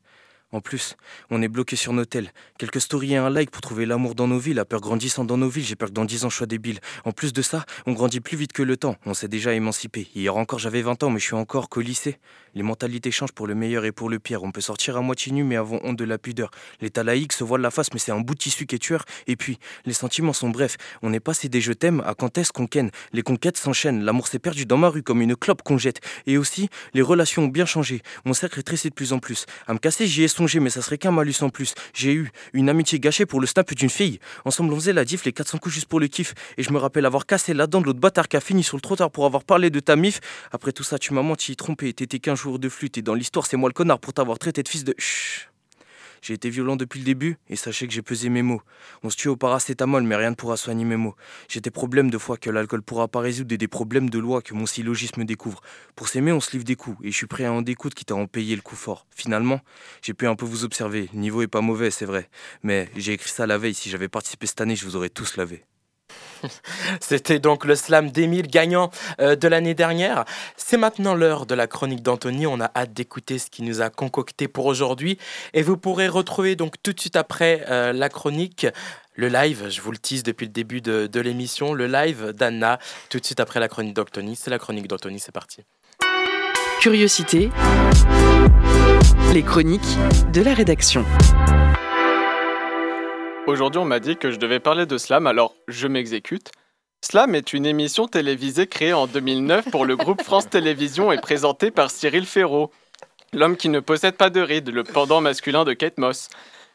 [0.53, 0.97] En plus,
[1.31, 2.31] on est bloqué sur nos tels.
[2.59, 5.39] Quelques stories et un like pour trouver l'amour dans nos vies, la peur grandissant dans
[5.39, 6.79] nos villes, j'ai peur que dans 10 ans je sois débile.
[7.05, 10.09] En plus de ça, on grandit plus vite que le temps, on s'est déjà émancipé.
[10.15, 12.19] Hier encore j'avais 20 ans, mais je suis encore qu'au lycée.
[12.55, 14.43] Les mentalités changent pour le meilleur et pour le pire.
[14.43, 16.51] On peut sortir à moitié nu, mais avons honte de la pudeur.
[16.83, 19.07] L'état laïque se voile la face, mais c'est un bout de tissu qui est tueur.
[19.27, 20.77] Et puis, les sentiments sont brefs.
[21.01, 22.91] On est passé des je t'aime à quand est-ce qu'on ken.
[23.15, 24.05] Les conquêtes s'enchaînent.
[24.05, 26.01] L'amour s'est perdu dans ma rue comme une clope qu'on jette.
[26.27, 28.03] Et aussi, les relations ont bien changé.
[28.27, 29.47] Mon cercle est tressé de plus en plus.
[29.67, 30.29] À me casser, j'y ai
[30.61, 31.75] mais ça serait qu'un malus en plus.
[31.95, 34.19] J'ai eu une amitié gâchée pour le snap d'une fille.
[34.45, 36.35] Ensemble, on faisait la diff, les 400 coups juste pour le kiff.
[36.57, 38.77] Et je me rappelle avoir cassé la dent de l'autre bâtard qui a fini sur
[38.77, 40.21] le trottoir pour avoir parlé de ta mif.
[40.51, 41.93] Après tout ça, tu m'as menti, trompé.
[41.93, 42.99] T'étais qu'un joueur de flûte.
[42.99, 44.95] Et dans l'histoire, c'est moi le connard pour t'avoir traité de fils de.
[44.99, 45.52] Chut.
[46.23, 48.63] J'ai été violent depuis le début et sachez que j'ai pesé mes mots.
[49.03, 51.17] On se tue au paracétamol, mais rien ne pourra soigner mes mots.
[51.49, 54.41] J'ai des problèmes de foi que l'alcool pourra pas résoudre et des problèmes de loi
[54.41, 55.61] que mon syllogisme découvre.
[55.97, 58.13] Pour s'aimer, on se livre des coups et je suis prêt à en découdre quitte
[58.13, 59.07] à en payer le coup fort.
[59.11, 59.61] Finalement,
[60.01, 61.11] j'ai pu un peu vous observer.
[61.13, 62.31] Le niveau est pas mauvais, c'est vrai.
[62.63, 63.75] Mais j'ai écrit ça la veille.
[63.75, 65.65] Si j'avais participé cette année, je vous aurais tous lavé.
[67.01, 68.91] C'était donc le slam d'Émile gagnant
[69.21, 70.25] euh, de l'année dernière.
[70.57, 72.47] C'est maintenant l'heure de la chronique d'Anthony.
[72.47, 75.19] On a hâte d'écouter ce qu'il nous a concocté pour aujourd'hui.
[75.55, 78.67] Et vous pourrez retrouver donc tout de suite après euh, la chronique.
[79.15, 82.79] Le live, je vous le tease depuis le début de, de l'émission, le live d'Anna,
[83.11, 84.37] tout de suite après la chronique d'Anthony.
[84.37, 85.63] C'est la chronique d'Anthony, c'est parti.
[86.81, 87.51] Curiosité.
[89.35, 89.99] Les chroniques
[90.33, 91.05] de la rédaction.
[93.49, 96.53] Aujourd'hui, on m'a dit que je devais parler de Slam, alors je m'exécute.
[97.05, 101.73] Slam est une émission télévisée créée en 2009 pour le groupe France Télévisions et présentée
[101.73, 102.71] par Cyril Ferraud,
[103.33, 106.29] l'homme qui ne possède pas de rides, le pendant masculin de Kate Moss.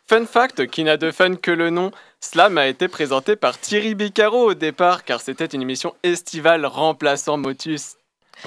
[0.09, 3.95] Fun fact, qui n'a de fun que le nom, Slam a été présenté par Thierry
[3.95, 7.95] Bicaro au départ, car c'était une émission estivale remplaçant Motus.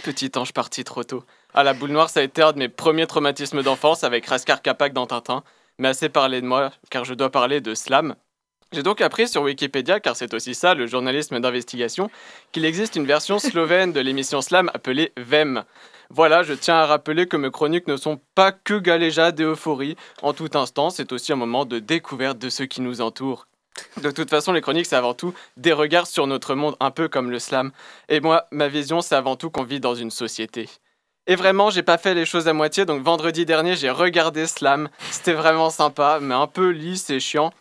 [0.02, 1.24] Petit ange parti trop tôt.
[1.54, 4.60] À la boule noire, ça a été un de mes premiers traumatismes d'enfance avec Raskar
[4.60, 5.42] Kapak dans Tintin.
[5.80, 8.14] Mais assez parlé de moi, car je dois parler de Slam.
[8.70, 12.10] J'ai donc appris sur Wikipédia, car c'est aussi ça le journalisme d'investigation,
[12.52, 15.64] qu'il existe une version slovène de l'émission Slam appelée VEM.
[16.10, 19.96] Voilà, je tiens à rappeler que mes chroniques ne sont pas que galéjades et euphorie.
[20.20, 23.46] En tout instant, c'est aussi un moment de découverte de ce qui nous entoure.
[24.02, 27.08] De toute façon, les chroniques, c'est avant tout des regards sur notre monde, un peu
[27.08, 27.72] comme le slam.
[28.10, 30.68] Et moi, ma vision, c'est avant tout qu'on vit dans une société.
[31.26, 34.88] Et vraiment, j'ai pas fait les choses à moitié, donc vendredi dernier, j'ai regardé Slam.
[35.10, 37.52] C'était vraiment sympa, mais un peu lisse et chiant.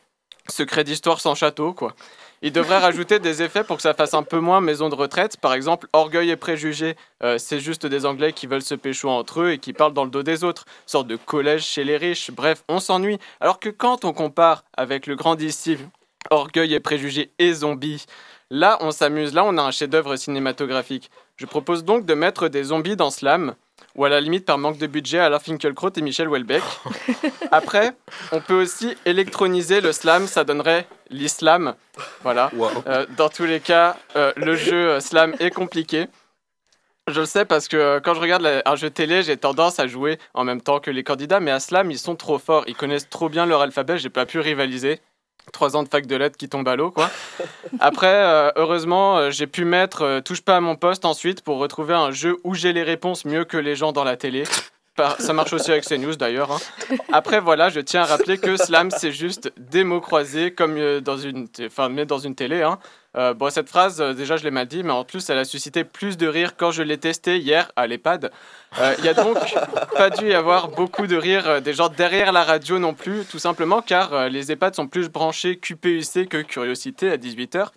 [0.48, 1.94] Secret d'histoire sans château, quoi.
[2.42, 5.36] Il devrait rajouter des effets pour que ça fasse un peu moins maison de retraite.
[5.38, 9.42] Par exemple, orgueil et préjugés, euh, c'est juste des Anglais qui veulent se pécho entre
[9.42, 10.66] eux et qui parlent dans le dos des autres.
[10.86, 12.32] Sorte de collège chez les riches.
[12.32, 13.20] Bref, on s'ennuie.
[13.42, 15.90] Alors que quand on compare avec le grandissime
[16.30, 18.06] orgueil et préjugés et zombies,
[18.50, 21.12] là on s'amuse, là on a un chef-d'œuvre cinématographique.
[21.40, 23.56] Je propose donc de mettre des zombies dans Slam,
[23.96, 26.62] ou à la limite par manque de budget à Finkielkraut et Michel Houellebecq.
[27.52, 27.94] Après,
[28.34, 31.76] on peut aussi électroniser le slam, ça donnerait l'islam.
[32.24, 32.52] Voilà.
[32.88, 36.08] Euh, dans tous les cas, euh, le jeu euh, slam est compliqué.
[37.08, 39.80] Je le sais parce que euh, quand je regarde la- un jeu télé, j'ai tendance
[39.80, 42.66] à jouer en même temps que les candidats, mais à Slam, ils sont trop forts.
[42.68, 45.00] Ils connaissent trop bien leur alphabet, j'ai pas pu rivaliser.
[45.52, 47.10] Trois ans de fac de lettres qui tombent à l'eau, quoi.
[47.80, 51.58] Après, euh, heureusement, euh, j'ai pu mettre euh, Touche pas à mon poste ensuite pour
[51.58, 54.44] retrouver un jeu où j'ai les réponses mieux que les gens dans la télé.
[55.20, 56.52] Ça marche aussi avec CNews d'ailleurs.
[56.52, 56.58] hein.
[57.14, 61.18] Après, voilà, je tiens à rappeler que Slam, c'est juste des mots croisés comme dans
[61.18, 62.64] une, enfin, mais dans une télé.
[62.64, 62.80] Hein.
[63.18, 65.46] Euh, bon, cette phrase, euh, déjà, je l'ai mal dit, mais en plus, elle a
[65.46, 68.32] suscité plus de rire quand je l'ai testé hier à l'EHPAD.
[68.80, 69.38] Euh, Il y a donc
[69.98, 73.40] pas dû y avoir beaucoup de rire des gens derrière la radio non plus, tout
[73.40, 77.70] simplement car les EHPAD sont plus branchés QPUC que Curiosité à 18h.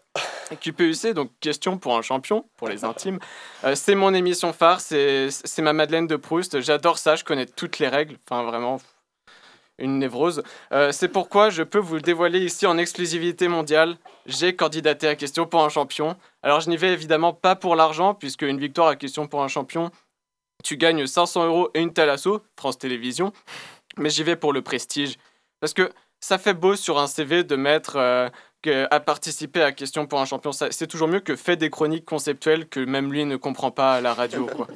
[0.61, 3.19] QPUC, donc question pour un champion, pour les intimes.
[3.75, 6.61] C'est mon émission phare, c'est c'est ma Madeleine de Proust.
[6.61, 8.19] J'adore ça, je connais toutes les règles.
[8.29, 8.79] Enfin, vraiment,
[9.83, 10.43] une névrose.
[10.73, 13.97] Euh, c'est pourquoi je peux vous le dévoiler ici en exclusivité mondiale.
[14.27, 16.17] J'ai candidaté à question pour un champion.
[16.43, 19.49] Alors, je n'y vais évidemment pas pour l'argent, puisque une victoire à question pour un
[19.49, 19.91] champion,
[20.63, 23.33] tu gagnes 500 euros et une thalasso, France Télévisions.
[23.99, 25.17] Mais j'y vais pour le prestige.
[25.61, 28.29] Parce que ça fait beau sur un CV de mettre euh,
[28.91, 30.53] à participer à question pour un champion.
[30.53, 34.01] C'est toujours mieux que fait des chroniques conceptuelles que même lui ne comprend pas à
[34.01, 34.47] la radio.
[34.47, 34.69] Quoi.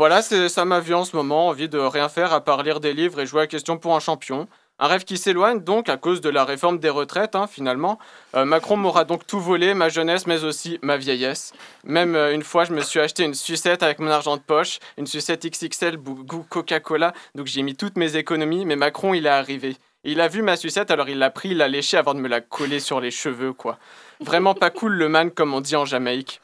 [0.00, 2.94] Voilà, ça m'a vu en ce moment, envie de rien faire à part lire des
[2.94, 4.48] livres et jouer à question pour un champion.
[4.78, 7.98] Un rêve qui s'éloigne donc à cause de la réforme des retraites, hein, finalement.
[8.34, 11.52] Euh, Macron m'aura donc tout volé, ma jeunesse, mais aussi ma vieillesse.
[11.84, 14.78] Même euh, une fois, je me suis acheté une sucette avec mon argent de poche,
[14.96, 19.28] une sucette XXL goût Coca-Cola, donc j'ai mis toutes mes économies, mais Macron, il est
[19.28, 19.76] arrivé.
[20.02, 22.28] Il a vu ma sucette, alors il l'a pris, il l'a léché avant de me
[22.28, 23.78] la coller sur les cheveux, quoi.
[24.20, 26.40] Vraiment pas cool le man, comme on dit en Jamaïque.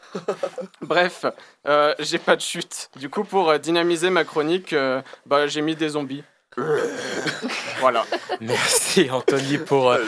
[0.82, 1.24] Bref,
[1.66, 2.90] euh, j'ai pas de chute.
[2.96, 6.22] Du coup, pour euh, dynamiser ma chronique, euh, bah, j'ai mis des zombies.
[7.80, 8.06] voilà.
[8.40, 10.02] Merci Anthony pour, euh,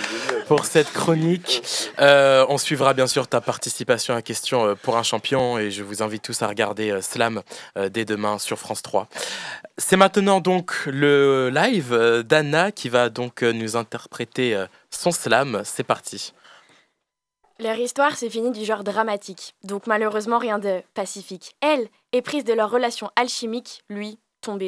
[0.46, 1.62] pour cette chronique.
[1.98, 5.82] Euh, on suivra bien sûr ta participation à question euh, pour un champion et je
[5.82, 7.42] vous invite tous à regarder Slam
[7.90, 9.08] dès demain sur France 3.
[9.76, 15.62] C'est maintenant donc le live d'Anna qui va donc nous interpréter son slam.
[15.64, 16.32] C'est parti.
[17.60, 21.56] Leur histoire s'est finie du genre dramatique, donc malheureusement rien de pacifique.
[21.60, 24.18] Elle, éprise de leur relation alchimique, lui,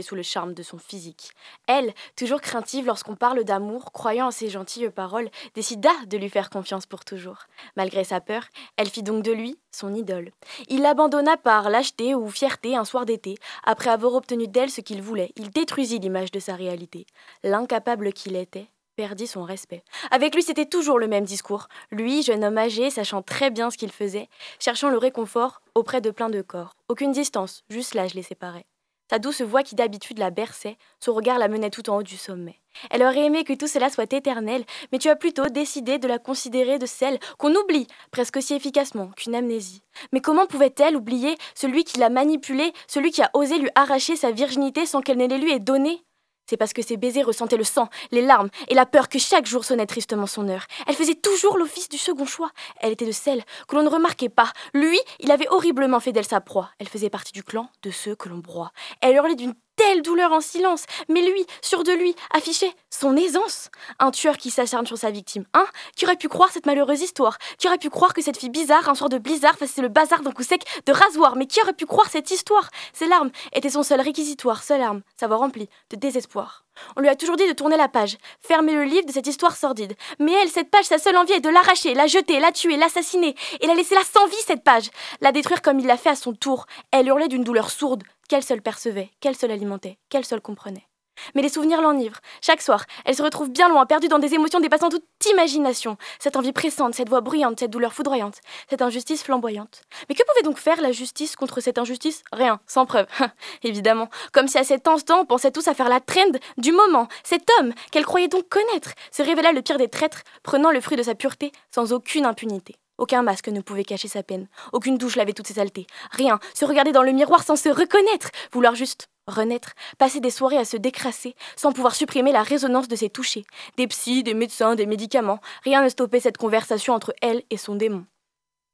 [0.03, 1.31] sous le charme de son physique.
[1.67, 6.51] Elle, toujours craintive lorsqu'on parle d'amour, croyant en ses gentilles paroles, décida de lui faire
[6.51, 7.39] confiance pour toujours.
[7.77, 8.45] Malgré sa peur,
[8.77, 10.33] elle fit donc de lui son idole.
[10.69, 13.37] Il l'abandonna par lâcheté ou fierté un soir d'été.
[13.65, 17.07] Après avoir obtenu d'elle ce qu'il voulait, il détruisit l'image de sa réalité.
[17.43, 19.83] L'incapable qu'il était perdit son respect.
[20.11, 21.69] Avec lui, c'était toujours le même discours.
[21.91, 24.29] Lui, jeune homme âgé, sachant très bien ce qu'il faisait,
[24.59, 26.77] cherchant le réconfort auprès de plein de corps.
[26.89, 28.67] Aucune distance, juste l'âge les séparait.
[29.11, 32.17] Sa douce voix qui d'habitude la berçait, son regard la menait tout en haut du
[32.17, 32.61] sommet.
[32.93, 36.21] Elle aurait aimé que tout cela soit éternel, mais tu as plutôt décidé de la
[36.21, 39.83] considérer de celle qu'on oublie presque aussi efficacement qu'une amnésie.
[40.13, 44.31] Mais comment pouvait-elle oublier celui qui l'a manipulée, celui qui a osé lui arracher sa
[44.31, 46.05] virginité sans qu'elle ne les lui ait donnée
[46.51, 49.47] c'est parce que ses baisers ressentaient le sang, les larmes et la peur que chaque
[49.47, 50.67] jour sonnait tristement son heure.
[50.89, 52.51] Elle faisait toujours l'office du second choix.
[52.81, 54.53] Elle était de celles que l'on ne remarquait pas.
[54.75, 56.71] Lui, il avait horriblement fait d'elle sa proie.
[56.81, 58.73] Elle faisait partie du clan de ceux que l'on broie.
[59.01, 63.71] Elle hurlait d'une telle douleur en silence, mais lui, sûr de lui, affichait son aisance.
[63.99, 65.65] Un tueur qui s'acharne sur sa victime, hein
[65.97, 67.39] Qui aurait pu croire cette malheureuse histoire.
[67.57, 70.21] Qui aurait pu croire que cette fille bizarre, un soir de blizzard, faisait le bazar
[70.21, 71.35] d'un coup sec de rasoir.
[71.35, 72.69] Mais qui aurait pu croire cette histoire?
[72.93, 76.65] Ses larmes étaient son seul réquisitoire, seule arme, sa voix remplie de désespoir.
[76.97, 79.57] On lui a toujours dit de tourner la page, fermer le livre de cette histoire
[79.57, 79.95] sordide.
[80.19, 83.35] Mais elle, cette page, sa seule envie est de l'arracher, la jeter, la tuer, l'assassiner,
[83.61, 84.91] et la laisser là sans vie, cette page.
[85.21, 86.67] La détruire comme il l'a fait à son tour.
[86.91, 90.90] Elle hurlait d'une douleur sourde, qu'elle seule percevait, qu'elle seule alimentait, qu'elle seule comprenait.
[91.35, 92.21] Mais les souvenirs l'enivrent.
[92.41, 95.97] Chaque soir, elle se retrouve bien loin, perdue dans des émotions dépassant toute imagination.
[96.19, 99.83] Cette envie pressante, cette voix bruyante, cette douleur foudroyante, cette injustice flamboyante.
[100.09, 102.23] Mais que pouvait donc faire la justice contre cette injustice?
[102.33, 103.07] Rien, sans preuve.
[103.63, 104.09] Évidemment.
[104.33, 107.09] Comme si à cet instant, on pensait tous à faire la trend du moment.
[107.25, 110.97] Cet homme, qu'elle croyait donc connaître, se révéla le pire des traîtres, prenant le fruit
[110.97, 112.77] de sa pureté sans aucune impunité.
[113.01, 114.47] Aucun masque ne pouvait cacher sa peine.
[114.75, 115.87] Aucune douche lavait toutes ses saletés.
[116.11, 116.39] Rien.
[116.53, 118.31] Se regarder dans le miroir sans se reconnaître.
[118.53, 122.97] Vouloir juste renaître, passer des soirées à se décrasser, sans pouvoir supprimer la résonance de
[122.97, 123.47] ses touchés.
[123.79, 127.75] Des psys, des médecins, des médicaments, rien ne stoppait cette conversation entre elle et son
[127.75, 128.05] démon.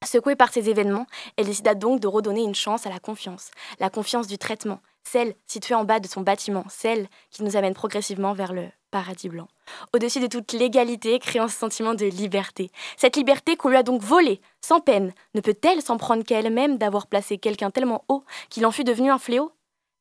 [0.04, 1.06] Secouée par ces événements,
[1.36, 5.34] elle décida donc de redonner une chance à la confiance, la confiance du traitement, celle
[5.46, 9.48] située en bas de son bâtiment, celle qui nous amène progressivement vers le paradis blanc.
[9.94, 12.70] Au-dessus de toute légalité, créant ce sentiment de liberté.
[12.96, 16.78] Cette liberté qu'on lui a donc volée, sans peine, ne peut-elle s'en prendre qu'à elle-même
[16.78, 19.52] d'avoir placé quelqu'un tellement haut qu'il en fut devenu un fléau?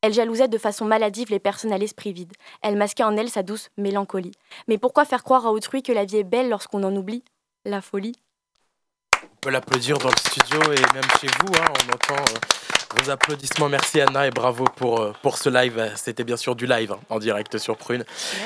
[0.02, 2.34] Elle jalousait de façon maladive les personnes à l'esprit vide.
[2.62, 4.34] Elle masquait en elle sa douce mélancolie.
[4.68, 7.24] Mais pourquoi faire croire à autrui que la vie est belle lorsqu'on en oublie
[7.64, 8.14] La folie?
[9.46, 12.40] On peut l'applaudir dans le studio et même chez vous, hein, on entend euh,
[12.96, 13.70] vos applaudissements.
[13.70, 15.92] Merci Anna et bravo pour, euh, pour ce live.
[15.96, 18.04] C'était bien sûr du live hein, en direct sur Prune.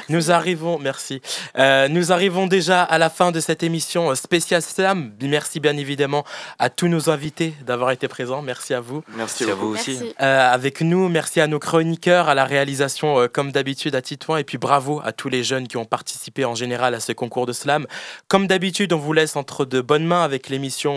[0.10, 1.22] Nous arrivons, merci.
[1.58, 5.14] Euh, nous arrivons déjà à la fin de cette émission spéciale Slam.
[5.22, 6.26] Merci bien évidemment
[6.58, 8.42] à tous nos invités d'avoir été présents.
[8.42, 9.04] Merci à vous.
[9.16, 9.98] Merci à vous aussi.
[10.00, 10.16] Merci.
[10.22, 14.38] Euh, avec nous, merci à nos chroniqueurs, à la réalisation euh, comme d'habitude à Titouan
[14.38, 17.46] et puis bravo à tous les jeunes qui ont participé en général à ce concours
[17.46, 17.86] de slam.
[18.28, 20.50] Comme d'habitude, on vous laisse entre de bonnes mains avec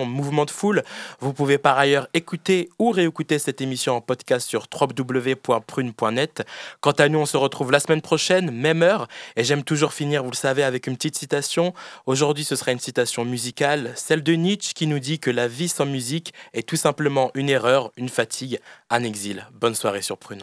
[0.05, 0.83] Mouvement de foule.
[1.21, 6.43] Vous pouvez par ailleurs écouter ou réécouter cette émission en podcast sur www.prune.net.
[6.81, 9.09] Quant à nous, on se retrouve la semaine prochaine, même heure.
[9.37, 11.75] Et j'aime toujours finir, vous le savez, avec une petite citation.
[12.07, 15.69] Aujourd'hui, ce sera une citation musicale, celle de Nietzsche qui nous dit que la vie
[15.69, 18.59] sans musique est tout simplement une erreur, une fatigue,
[18.91, 19.47] un exil.
[19.53, 20.43] Bonne soirée sur Prune.